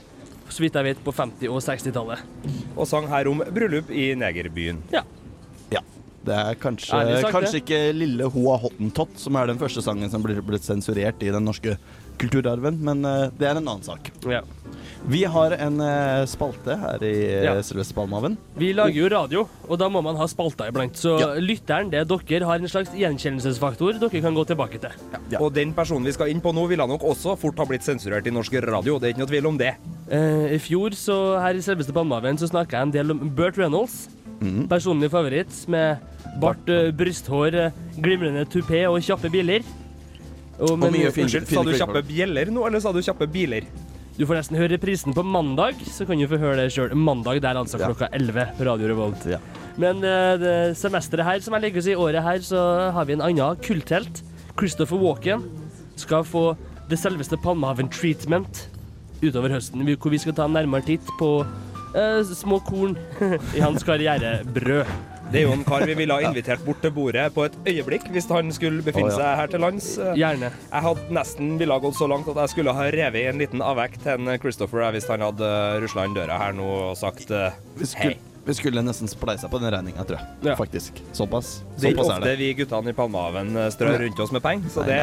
så 0.49 0.61
vidt 0.61 0.77
jeg 0.77 0.91
vet, 0.91 1.01
på 1.03 1.11
50- 1.15 1.49
og 1.49 1.63
60-tallet. 1.65 2.21
og 2.75 2.87
sang 2.87 3.07
her 3.09 3.27
om 3.31 3.41
bryllup 3.51 3.89
i 3.89 4.13
negerbyen. 4.19 4.83
Ja. 4.93 5.01
Det 6.25 6.33
er 6.33 6.55
kanskje, 6.57 6.89
sagt, 7.21 7.31
kanskje 7.35 7.51
det. 7.53 7.59
ikke 7.61 7.79
Lille 7.93 8.27
Hoa 8.33 8.55
Hottentott 8.63 9.19
som 9.21 9.35
er 9.37 9.51
den 9.51 9.59
første 9.61 9.83
sangen 9.85 10.09
som 10.09 10.23
blir 10.25 10.39
blitt 10.41 10.65
sensurert 10.65 11.21
i 11.21 11.29
den 11.29 11.45
norske 11.45 11.75
kulturarven, 12.17 12.79
men 12.81 13.05
eh, 13.05 13.27
det 13.37 13.45
er 13.45 13.59
en 13.59 13.67
annen 13.67 13.85
sak. 13.85 14.09
Ja. 14.25 14.41
Vi 15.07 15.19
har 15.29 15.53
en 15.61 15.75
uh, 15.83 16.23
spalte 16.25 16.73
her 16.81 17.03
i 17.05 17.13
Ja. 17.45 17.51
Selveste 17.61 17.93
Palmehaven. 17.93 18.37
Vi 18.57 18.71
lager 18.73 18.95
jo 18.97 19.09
radio, 19.13 19.43
og 19.69 19.77
da 19.77 19.85
må 19.91 20.01
man 20.01 20.17
ha 20.17 20.25
spalter 20.27 20.71
iblant. 20.71 20.97
Så 20.97 21.19
Ja. 21.21 21.27
lytteren, 21.37 21.91
det 21.91 21.99
er 21.99 22.05
dere, 22.09 22.45
har 22.49 22.55
en 22.57 22.67
slags 22.67 22.89
gjenkjennelsesfaktor 22.89 23.99
dere 24.01 24.21
kan 24.21 24.33
gå 24.33 24.45
tilbake 24.49 24.79
til. 24.81 24.89
Ja. 25.29 25.39
Og 25.39 25.53
den 25.53 25.73
personen 25.73 26.05
vi 26.05 26.11
skal 26.11 26.29
inn 26.33 26.41
på 26.41 26.51
nå, 26.53 26.67
ville 26.67 26.87
nok 26.87 27.01
også 27.05 27.37
fort 27.37 27.57
ha 27.57 27.65
blitt 27.65 27.83
sensurert 27.85 28.25
i 28.25 28.31
norsk 28.33 28.51
radio. 28.65 28.97
Det 28.97 29.09
er 29.09 29.13
ikke 29.13 29.23
noe 29.25 29.33
tvil 29.33 29.45
om 29.45 29.57
det. 29.61 29.75
Uh, 30.11 30.49
I 30.55 30.57
fjor, 30.57 30.89
så 30.97 31.39
her 31.39 31.53
i 31.53 31.61
selveste 31.61 31.93
Palmehaven, 31.93 32.37
så 32.41 32.49
snakka 32.49 32.71
jeg 32.71 32.81
en 32.81 32.91
del 32.91 33.11
om 33.11 33.29
Burt 33.29 33.57
Reynolds. 33.57 34.07
Mm. 34.41 34.67
Personlig 34.67 35.11
favoritt 35.11 35.67
med 35.69 35.99
bart, 36.41 36.65
uh, 36.67 36.89
brysthår, 36.91 37.53
eh, 37.53 37.71
glimrende 38.01 38.45
tupé 38.49 38.87
og 38.89 38.99
kjappe 39.01 39.29
biler. 39.31 39.61
Og, 40.59 40.79
men, 40.79 40.91
mye 40.93 41.11
fin- 41.11 41.25
Unnskyld, 41.25 41.47
sa 41.47 41.61
du 41.63 41.73
kjappe 41.73 42.01
bjeller 42.07 42.49
nå, 42.49 42.65
eller 42.65 42.79
sa 42.79 42.91
du 42.91 43.01
kjappe 43.01 43.27
biler? 43.31 43.63
Du 44.15 44.23
får 44.23 44.37
nesten 44.37 44.55
høre 44.55 44.77
prisen 44.79 45.11
på 45.11 45.23
mandag, 45.27 45.81
så 45.91 46.05
kan 46.07 46.15
du 46.15 46.23
få 46.31 46.37
høre 46.39 46.55
det 46.61 46.69
sjøl. 46.71 46.93
Mandag 46.95 47.41
der 47.43 47.57
altså 47.59 47.81
klokka 47.81 48.07
11 48.15 48.53
på 48.55 48.67
Radio 48.67 48.87
Revolt. 48.93 49.25
Ja. 49.27 49.41
Men 49.75 49.99
uh, 49.99 50.37
det 50.39 50.53
semesteret 50.79 51.27
her, 51.27 51.41
som 51.43 51.57
jeg 51.57 51.65
liker 51.65 51.81
å 51.81 51.83
si, 51.83 51.95
året 51.99 52.23
her, 52.23 52.39
så 52.47 52.61
har 52.95 53.09
vi 53.09 53.17
en 53.17 53.25
annen 53.25 53.59
kulthelt. 53.65 54.21
Christopher 54.55 55.01
Walken 55.01 55.43
skal 55.99 56.23
få 56.23 56.45
det 56.87 57.01
selveste 57.01 57.35
Palmehaven 57.43 57.91
treatment 57.91 58.69
utover 59.19 59.51
høsten, 59.57 59.83
hvor 59.83 60.13
vi 60.13 60.21
skal 60.23 60.37
ta 60.37 60.47
en 60.47 60.55
nærmere 60.55 60.87
titt 60.87 61.11
på 61.19 61.31
uh, 61.43 62.21
små 62.31 62.61
korn 62.63 62.95
i 63.57 63.59
hans 63.59 63.83
karrierebrød. 63.83 65.14
Det 65.31 65.41
er 65.41 65.47
jo 65.47 65.55
en 65.55 65.63
kar 65.67 65.85
vi 65.89 65.95
ville 65.97 66.15
ha 66.15 66.29
invitert 66.29 66.61
bort 66.65 66.83
til 66.83 66.93
bordet 66.95 67.25
på 67.35 67.47
et 67.47 67.55
øyeblikk 67.65 68.05
hvis 68.13 68.29
han 68.31 68.51
skulle 68.55 68.85
befinne 68.85 69.09
oh, 69.09 69.15
ja. 69.15 69.21
seg 69.21 69.39
her 69.41 69.51
til 69.55 69.65
lands. 69.65 69.89
Gjerne. 70.19 70.51
Jeg 70.69 70.85
hadde 70.89 71.17
nesten 71.17 71.55
ville 71.61 71.75
ha 71.75 71.83
gått 71.83 71.97
så 71.97 72.07
langt 72.11 72.29
at 72.31 72.43
jeg 72.43 72.53
skulle 72.53 72.75
ha 72.77 72.85
revet 72.93 73.23
i 73.23 73.25
en 73.31 73.41
liten 73.41 73.65
avvekk 73.65 73.99
til 74.03 74.21
en 74.21 74.37
Christopher 74.39 74.87
hvis 74.95 75.09
han 75.11 75.25
hadde 75.25 75.51
rusla 75.83 76.07
inn 76.07 76.15
døra 76.15 76.39
her 76.43 76.55
nå 76.55 76.69
og 76.91 76.95
sagt 76.99 77.33
hei. 77.33 78.15
Vi 78.45 78.53
skulle, 78.53 78.81
nesten 78.85 79.09
spleisa 79.09 79.47
på 79.49 79.57
den 79.57 79.71
regninga, 79.73 80.03
tror 80.05 80.19
jeg. 80.19 80.33
Ja. 80.45 80.53
Faktisk. 80.59 80.99
Såpass. 81.17 81.63
Det 81.79 81.89
er 81.89 81.95
ikke 81.95 82.03
ofte 82.05 82.33
vi 82.37 82.49
guttene 82.59 82.93
i 82.93 82.97
Palmehaven 82.97 83.55
eh, 83.57 83.71
strør 83.73 83.97
rundt 84.03 84.21
oss 84.21 84.33
med 84.35 84.43
penger, 84.45 84.69
så 84.69 84.85
det 84.85 84.99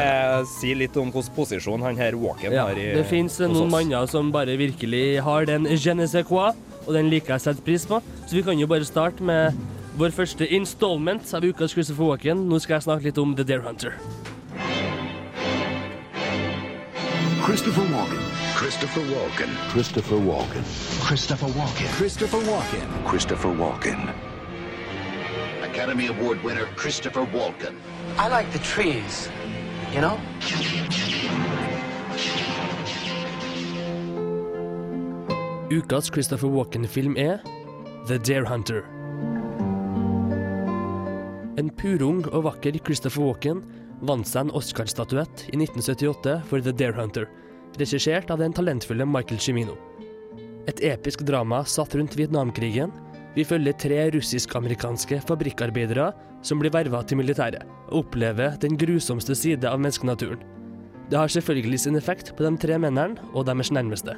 sier 0.52 0.78
litt 0.78 0.98
om 1.00 1.10
hvilken 1.10 1.34
posisjon 1.34 1.82
han 1.82 1.98
her 1.98 2.14
Walken 2.22 2.54
Ja, 2.54 2.68
har 2.68 2.78
i 2.78 2.92
det 2.94 3.02
fins 3.10 3.40
noen 3.42 3.64
oss. 3.64 3.72
manner 3.74 4.06
som 4.10 4.30
bare 4.34 4.54
virkelig 4.60 5.18
har 5.26 5.50
den 5.50 5.66
je 5.74 5.94
ne 5.98 6.06
sais 6.06 6.26
quoi, 6.28 6.52
og 6.86 6.94
den 6.94 7.10
liker 7.10 7.34
jeg 7.34 7.42
å 7.42 7.46
sette 7.48 7.66
pris 7.66 7.86
på. 7.90 7.98
Så 8.28 8.38
vi 8.38 8.44
kan 8.46 8.62
jo 8.62 8.70
bare 8.70 8.86
starte 8.86 9.26
med 9.26 9.58
vår 10.02 10.10
første 10.10 10.46
installment 10.50 11.28
av 11.34 11.44
ukas 11.46 11.76
Walken. 11.94 12.48
Nå 12.50 12.58
skal 12.58 12.80
jeg 12.80 12.82
snakke 12.88 13.04
litt 13.06 13.18
om 13.22 13.36
The 13.38 13.44
Dare 13.46 13.62
Hunter. 13.62 13.92
Christopher 17.44 17.86
Walken. 17.92 18.22
Christopher 18.56 19.02
Walken. 19.12 19.50
Christopher 19.70 20.18
Walken. 20.26 20.64
Christopher 21.06 21.46
Walken. 21.54 21.86
Christopher 21.98 22.40
Walken. 22.48 22.88
Christopher 23.06 23.54
Walken. 23.54 24.10
Academy 25.62 26.08
Award 26.08 26.42
winner 26.42 26.66
Christopher 26.74 27.24
Walken. 27.26 27.76
I 28.18 28.28
like 28.28 28.50
the 28.50 28.58
trees, 28.58 29.28
you 29.94 30.00
know? 30.00 30.18
Ukas 35.70 36.10
Christopher 36.10 36.48
Walken-film 36.48 37.16
er 37.16 37.38
The 38.08 38.18
Dare 38.18 38.46
Hunter. 38.46 39.01
En 41.60 41.68
purung 41.68 42.22
og 42.30 42.46
vakker 42.46 42.78
Christopher 42.80 43.26
Walken 43.26 43.58
vant 44.08 44.26
seg 44.28 44.46
en 44.46 44.54
Oscar-statuett 44.56 45.46
i 45.50 45.58
1978 45.58 46.38
for 46.48 46.64
The 46.64 46.72
Dare 46.72 46.96
Hunter, 46.96 47.26
regissert 47.80 48.32
av 48.32 48.40
den 48.40 48.54
talentfulle 48.56 49.04
Michael 49.04 49.40
Cimino. 49.40 49.76
Et 50.70 50.80
episk 50.88 51.26
drama 51.28 51.60
satt 51.68 51.94
rundt 51.98 52.16
Vietnamkrigen. 52.16 52.92
Vi 53.36 53.44
følger 53.44 53.76
tre 53.76 54.00
russisk-amerikanske 54.14 55.20
fabrikkarbeidere 55.28 56.08
som 56.46 56.62
blir 56.62 56.72
verva 56.72 57.02
til 57.04 57.20
militæret, 57.20 57.68
og 57.90 58.06
opplever 58.06 58.56
den 58.62 58.78
grusomste 58.80 59.36
side 59.36 59.68
av 59.68 59.80
menneskenaturen. 59.82 60.40
Det 61.12 61.20
har 61.20 61.28
selvfølgelig 61.28 61.84
sin 61.84 62.00
effekt 62.00 62.32
på 62.38 62.46
de 62.46 62.56
tre 62.56 62.80
mennene 62.80 63.20
og 63.34 63.44
deres 63.50 63.72
nærmeste. 63.74 64.16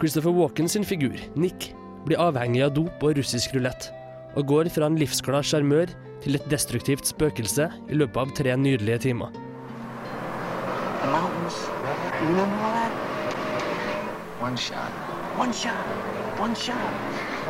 Christopher 0.00 0.32
Walken 0.32 0.68
sin 0.68 0.80
figur, 0.80 1.12
Nick, 1.36 1.74
blir 2.06 2.16
avhengig 2.24 2.62
av 2.64 2.70
dop 2.72 3.02
og 3.04 3.18
russisk 3.18 3.52
rulett, 3.52 3.90
og 4.32 4.48
går 4.48 4.70
fra 4.72 4.88
en 4.88 4.96
livsglad 4.96 5.44
sjarmør 5.44 5.92
til 6.24 6.32
et 6.38 6.46
destruktivt 6.48 7.04
spøkelse 7.04 7.68
i 7.68 7.98
løpet 8.00 8.16
av 8.22 8.32
tre 8.38 8.48
nydelige 8.56 8.96
timer. 9.04 9.28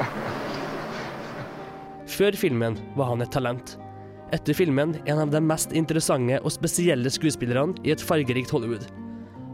Før 2.19 2.35
filmen 2.35 2.75
var 2.99 3.07
han 3.13 3.23
et 3.23 3.31
talent. 3.31 3.79
Etter 4.35 4.51
filmen 4.59 4.99
en 5.07 5.23
av 5.23 5.31
de 5.31 5.39
mest 5.39 5.71
interessante 5.71 6.43
og 6.43 6.51
spesielle 6.59 7.07
skuespillerne 7.15 7.79
i 7.87 7.95
et 7.95 8.03
fargerikt 8.03 8.51
Hollywood. 8.51 8.91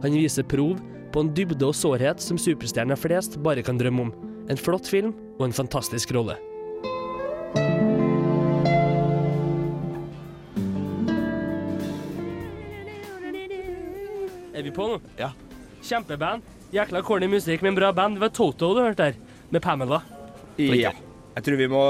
Han 0.00 0.16
viser 0.16 0.48
prov 0.48 0.80
på 1.16 1.22
en 1.24 1.31
dybde 1.33 1.64
og 1.64 1.72
sårhet 1.72 2.20
som 2.20 2.37
superstjerner 2.37 2.98
flest 3.00 3.38
bare 3.40 3.62
kan 3.64 3.79
drømme 3.81 4.02
om. 4.05 4.11
En 4.52 4.59
flott 4.61 4.85
film 4.85 5.14
og 5.38 5.46
en 5.46 5.55
fantastisk 5.57 6.12
rolle. 6.12 6.37
Er 14.52 14.61
vi 14.61 14.74
på 14.76 14.90
nå? 14.92 15.00
Ja. 15.16 15.33
Kjempeband. 15.81 16.44
Jækla 16.76 17.00
corny 17.07 17.33
musikk, 17.33 17.64
men 17.64 17.79
bra 17.79 17.94
band. 17.96 18.20
Det 18.20 18.26
var 18.26 18.37
Toto 18.37 18.74
du 18.76 18.85
hørte 18.85 19.09
der, 19.09 19.20
med 19.48 19.64
Pamela. 19.64 20.02
Ja. 20.61 20.92
Jeg 21.37 21.44
tror 21.44 21.59
vi 21.61 21.66
må, 21.68 21.81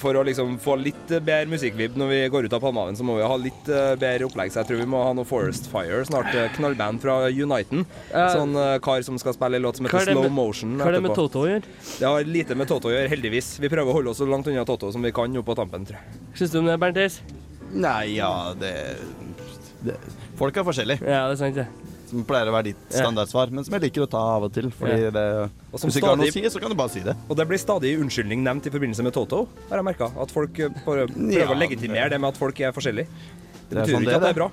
For 0.00 0.16
å 0.16 0.22
liksom 0.24 0.54
få 0.64 0.72
litt 0.80 1.10
bedre 1.10 1.44
musikkvib 1.52 1.98
når 2.00 2.08
vi 2.08 2.20
går 2.32 2.46
ut 2.48 2.54
av 2.56 2.62
Palmehaven, 2.64 2.96
så 2.96 3.04
må 3.04 3.18
vi 3.18 3.26
ha 3.28 3.34
litt 3.36 3.68
eh, 3.68 3.90
bedre 4.00 4.24
opplegg. 4.30 4.48
Så 4.54 4.62
jeg 4.62 4.70
tror 4.70 4.80
vi 4.80 4.86
må 4.88 5.02
ha 5.04 5.10
noe 5.18 5.28
Forest 5.28 5.68
Fire 5.68 5.98
snart. 6.08 6.30
eh, 6.32 6.48
Knallband 6.56 7.02
fra 7.02 7.18
Uniten. 7.28 7.84
Sånn 8.08 8.56
eh, 8.56 8.78
kar 8.80 9.04
som 9.04 9.18
skal 9.20 9.36
spille 9.36 9.60
en 9.60 9.66
låt 9.66 9.76
som 9.76 9.84
er 9.90 9.92
heter 9.92 10.14
Slow 10.14 10.24
med- 10.24 10.32
Motion. 10.38 10.72
Hva 10.80 10.88
er 10.88 10.96
det 10.96 11.02
med. 11.04 11.12
Toto 11.18 11.42
å 11.44 11.50
gjøre? 11.50 11.68
Det 11.98 12.08
har 12.08 12.24
lite 12.24 12.56
med 12.56 12.72
Toto 12.72 12.88
å 12.88 12.94
gjøre, 12.96 13.12
heldigvis. 13.12 13.52
Vi 13.60 13.68
prøver 13.68 13.92
å 13.92 13.98
holde 14.00 14.14
oss 14.14 14.22
så 14.24 14.30
langt 14.32 14.48
unna 14.48 14.64
Toto 14.64 14.88
som 14.96 15.04
vi 15.04 15.12
kan 15.12 15.28
nå 15.36 15.44
på 15.44 15.58
tampen, 15.60 15.84
tror 15.84 16.00
jeg. 16.00 16.24
Syns 16.40 16.56
du 16.56 16.58
om 16.64 16.72
det, 16.72 16.78
Bernt 16.80 16.96
Eis? 17.04 17.20
Nei, 17.76 18.16
ja, 18.16 18.32
det, 18.58 18.72
det 19.84 20.00
Folk 20.40 20.56
er 20.56 20.64
forskjellige, 20.64 21.04
Ja, 21.04 21.26
det 21.28 21.36
er 21.36 21.42
sant, 21.44 21.60
det. 21.60 21.68
Som 22.10 22.24
pleier 22.28 22.50
å 22.50 22.54
være 22.54 22.64
ditt 22.70 22.80
standardsvar, 22.92 23.50
men 23.54 23.64
som 23.66 23.74
jeg 23.76 23.84
liker 23.86 24.04
å 24.04 24.08
ta 24.10 24.20
av 24.36 24.46
og 24.48 24.52
til. 24.52 24.68
Fordi 24.74 24.98
Ja. 25.06 25.10
det, 25.14 25.24
Og 25.72 25.80
hvis 25.80 25.94
du 25.94 26.00
ikke 26.00 26.10
har 26.10 26.16
noe 26.20 26.26
å 26.28 26.32
si, 26.32 26.42
så 26.50 26.60
kan 26.60 26.70
du 26.70 26.76
bare 26.76 26.90
si 26.90 27.00
det. 27.00 27.14
Og 27.28 27.36
det 27.36 27.46
blir 27.48 27.58
stadig 27.62 27.94
unnskyldning 28.00 28.42
nevnt 28.42 28.66
i 28.66 28.70
forbindelse 28.70 29.02
med 29.06 29.12
Toto, 29.14 29.46
har 29.70 29.78
jeg 29.78 29.84
merka. 29.84 30.10
At 30.20 30.30
folk 30.30 30.58
eh, 30.58 30.68
prøver 30.84 31.08
Ja, 31.32 31.46
å 31.48 31.56
legitimere 31.58 32.10
det 32.10 32.20
med 32.20 32.28
at 32.34 32.36
folk 32.36 32.58
er 32.60 32.72
forskjellige. 32.72 33.06
Det 33.06 33.70
Det 33.70 33.78
er 33.78 33.82
betyr 33.86 33.94
sånn 33.94 34.02
ikke 34.02 34.10
det 34.10 34.14
at 34.16 34.22
det 34.22 34.30
er, 34.30 34.34
bra. 34.34 34.50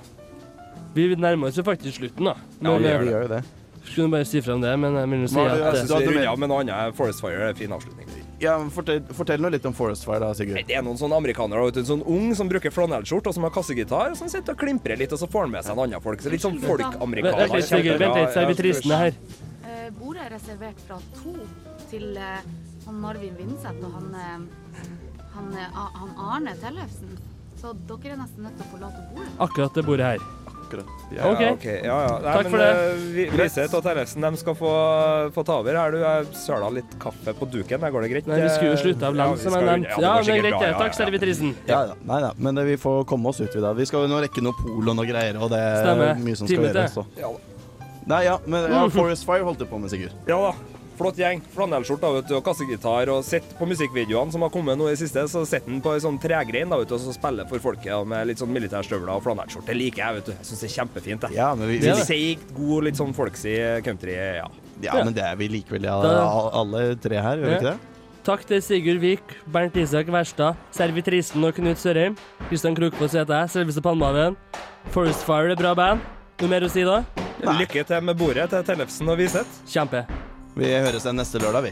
Vi 0.97 1.15
nærmer 1.15 1.47
oss 1.47 1.55
jo 1.57 1.63
faktisk 1.63 1.99
slutten, 1.99 2.23
da. 2.25 2.35
Ja, 2.61 2.69
Men 2.77 2.81
vi 2.81 2.87
gjør 2.89 2.99
Vi 3.03 3.11
gjør 3.11 3.21
jo 3.21 3.27
det. 3.35 3.43
skulle 3.87 4.11
bare 4.11 4.25
si 4.25 4.41
fra 4.41 4.53
om 4.53 4.61
det, 4.61 4.79
men 4.79 4.93
jeg 4.95 5.09
vil 5.09 5.19
jo 5.21 5.27
si 5.27 5.39
er 5.39 5.49
at 5.49 5.89
Ja, 5.89 5.99
du 6.33 6.37
med 6.37 6.49
noe 6.49 6.59
annet. 6.63 6.95
Forest 6.95 7.21
Fire 7.21 7.37
er 7.39 7.49
en 7.49 7.55
fin 7.55 7.69
avslutning. 7.71 8.07
Ja, 8.39 8.53
men 8.61 8.69
fortell, 8.69 9.01
fortell 9.17 9.41
noe 9.41 9.49
litt 9.55 9.65
om 9.65 9.73
Forest 9.73 10.05
Fire, 10.05 10.19
da, 10.21 10.29
Sigurd. 10.37 10.59
Det 10.69 10.75
er 10.77 10.83
noen 10.85 10.99
sånne 10.99 11.17
amerikanere 11.17 11.63
vet 11.65 11.79
du, 11.79 11.87
sånn 11.87 12.03
ung 12.05 12.29
som 12.37 12.49
bruker 12.51 12.73
flanellskjorte 12.73 13.31
og 13.31 13.37
som 13.37 13.47
har 13.47 13.53
kassegitar, 13.55 14.13
og 14.13 14.19
som 14.19 14.29
sitter 14.29 14.53
og 14.53 14.61
klimprer 14.61 14.99
litt, 14.99 15.13
og 15.15 15.21
så 15.21 15.29
får 15.31 15.47
han 15.47 15.55
med 15.55 15.65
seg 15.65 15.73
en 15.73 15.83
annen 15.87 16.03
folk. 16.03 16.21
Så 16.21 16.33
litt 16.33 16.45
sånn 16.45 16.59
folk-amerikaner. 16.61 17.47
vent 17.47 17.57
litt, 17.57 17.69
Sigurd. 17.71 18.03
Vent 18.03 18.61
litt, 18.61 18.77
så 18.83 18.93
er 18.93 19.03
her. 19.07 19.19
Uh, 19.65 19.87
bordet 19.97 20.27
er 20.27 20.33
reservert 20.37 20.85
fra 20.85 20.99
to 21.17 21.33
til 21.89 22.11
uh, 22.13 22.37
han 22.85 23.01
Marvin 23.01 23.33
Vinseth 23.39 23.81
og 23.83 23.97
han, 23.97 24.13
uh, 24.13 24.85
han, 25.33 25.55
han 25.73 26.13
Arne 26.29 26.53
Tellefsen. 26.61 27.17
Så 27.57 27.73
dere 27.89 28.13
er 28.13 28.21
nesten 28.21 28.45
nødt 28.45 28.59
til 28.59 28.67
å 28.67 28.73
forlate 28.75 29.07
bordet. 29.09 29.31
Akkurat 29.47 29.73
det 29.73 29.87
bordet 29.89 30.11
her. 30.13 30.46
Akkurat. 30.67 30.89
Ja, 31.15 31.29
Ok. 31.31 31.41
okay. 31.55 31.77
ja, 31.87 31.97
ja. 32.03 32.13
Nei, 32.19 32.33
Takk 32.35 32.43
men, 32.43 32.51
for 32.51 32.59
det. 32.59 32.67
eh, 32.75 33.03
Vi, 33.15 33.25
Liseth 33.39 33.75
og 33.79 33.83
Tellefsen 33.87 34.21
de 34.27 34.31
skal 34.41 34.55
få, 34.59 34.71
få 35.33 35.43
ta 35.47 35.57
over. 35.61 35.77
Her 35.79 35.91
du 35.95 35.97
jeg 36.03 36.25
søla 36.35 36.69
litt 36.75 36.97
kaffe 36.99 37.33
på 37.39 37.47
duken. 37.49 37.79
Der 37.79 37.91
går 37.95 38.03
det 38.03 38.11
greit? 38.11 38.27
Nei, 38.27 38.41
vi 38.43 38.49
skulle 38.51 38.73
jo 38.75 38.81
slutte 38.83 39.07
av 39.07 39.15
land, 39.15 39.39
som 39.39 39.55
jeg 39.55 39.65
nevnte. 39.69 39.95
Ja, 40.03 40.13
det 40.21 40.35
er 40.35 40.41
greit, 40.43 40.59
det. 40.59 40.71
Takk, 40.83 40.97
servitrisen. 40.99 41.55
Ja, 41.69 41.85
ja. 41.87 41.95
Nei 42.07 42.19
da, 42.27 42.33
men 42.37 42.59
vi 42.67 42.75
får 42.77 43.05
komme 43.07 43.31
oss 43.31 43.39
ut, 43.39 43.49
vi 43.55 43.63
da. 43.63 43.71
Vi 43.77 43.85
skal 43.87 44.03
jo 44.05 44.11
nå 44.11 44.19
rekke 44.27 44.43
noe 44.43 44.53
pol 44.59 44.91
og 44.91 44.95
noe 44.99 45.07
greier, 45.07 45.39
og 45.39 45.49
det 45.55 45.61
er 45.63 45.85
Stemmer. 45.85 46.19
mye 46.27 46.35
som 46.35 46.47
skal 46.51 46.67
gjøres. 46.67 46.99
Nei, 48.07 48.21
ja, 48.23 48.37
men 48.47 48.69
ja, 48.71 48.85
Forest 48.95 49.25
Fire 49.27 49.43
holdt 49.43 49.59
du 49.59 49.65
på 49.67 49.79
med, 49.79 49.91
Sigurd. 49.91 50.13
ja 50.29 50.37
da. 50.39 50.51
Flott 50.97 51.19
gjeng. 51.19 51.41
Flanellskjorte 51.53 52.35
og 52.37 52.43
kassegitar. 52.45 53.11
Og 53.13 53.23
sett 53.25 53.51
på 53.59 53.67
musikkvideoene 53.69 54.33
som 54.33 54.45
har 54.45 54.51
kommet 54.53 54.79
nå 54.79 54.89
i 54.91 54.97
siste, 54.99 55.23
så 55.29 55.43
sitter 55.47 55.69
han 55.71 55.81
på 55.85 55.93
ei 55.93 56.03
sånn 56.03 56.17
tregrein 56.21 56.71
da, 56.73 56.79
vet 56.81 56.89
du, 56.89 56.95
og 56.97 57.03
så 57.03 57.13
spiller 57.15 57.49
for 57.49 57.63
folket 57.63 57.91
da, 57.93 57.99
med 58.07 58.31
litt 58.31 58.41
sånn 58.41 58.53
militærstøvler 58.55 59.13
og 59.15 59.25
flanellskjorte. 59.25 59.69
Det 59.71 59.77
liker 59.77 60.03
jeg, 60.03 60.19
vet 60.19 60.31
du. 60.31 60.33
Jeg 60.37 60.49
syns 60.49 60.63
det 60.63 60.69
er 60.71 60.75
kjempefint. 60.77 61.27
Ja, 61.35 61.51
men 61.57 61.71
vi, 61.71 61.81
Det 61.83 61.93
er 61.93 62.01
Seigt, 62.07 62.49
god, 62.57 62.87
litt 62.89 62.99
sånn 62.99 63.13
folksy 63.17 63.53
country. 63.85 64.17
Ja. 64.41 64.49
ja, 64.85 64.97
men 65.03 65.13
det 65.15 65.25
er 65.27 65.37
vi 65.39 65.51
likevel, 65.59 65.85
ja, 65.89 65.99
alle 66.61 66.89
tre 67.01 67.21
her, 67.21 67.43
gjør 67.43 67.53
vi 67.53 67.59
ikke 67.61 67.71
det? 67.71 67.77
Takk 68.27 68.41
til 68.43 68.59
Sigurd 68.59 68.99
Vik, 68.99 69.37
Bernt 69.55 69.77
Isak 69.79 70.09
Verstad, 70.11 70.57
servitrisen 70.75 71.45
og 71.47 71.55
Knut 71.55 71.79
Sørheim. 71.79 72.17
Kristian 72.49 72.75
Krokfoss 72.75 73.15
heter 73.15 73.45
jeg, 73.45 73.53
selveste 73.53 73.83
Palmehaven. 73.85 74.35
Forest 74.91 75.23
Fire 75.23 75.55
er 75.55 75.59
bra 75.59 75.71
band. 75.77 76.03
Noe 76.41 76.51
mer 76.51 76.67
å 76.67 76.71
si 76.71 76.83
da? 76.83 76.99
Lykke 77.47 77.87
til 77.87 78.03
med 78.03 78.19
bordet 78.19 78.49
til 78.51 78.67
Tellefsen 78.67 79.07
og 79.07 79.23
Wiseth. 79.23 79.61
Kjempe. 79.71 80.03
Vi 80.57 80.69
høres 80.73 81.03
igjen 81.05 81.19
neste 81.19 81.37
lørdag, 81.37 81.67
vi. 81.67 81.71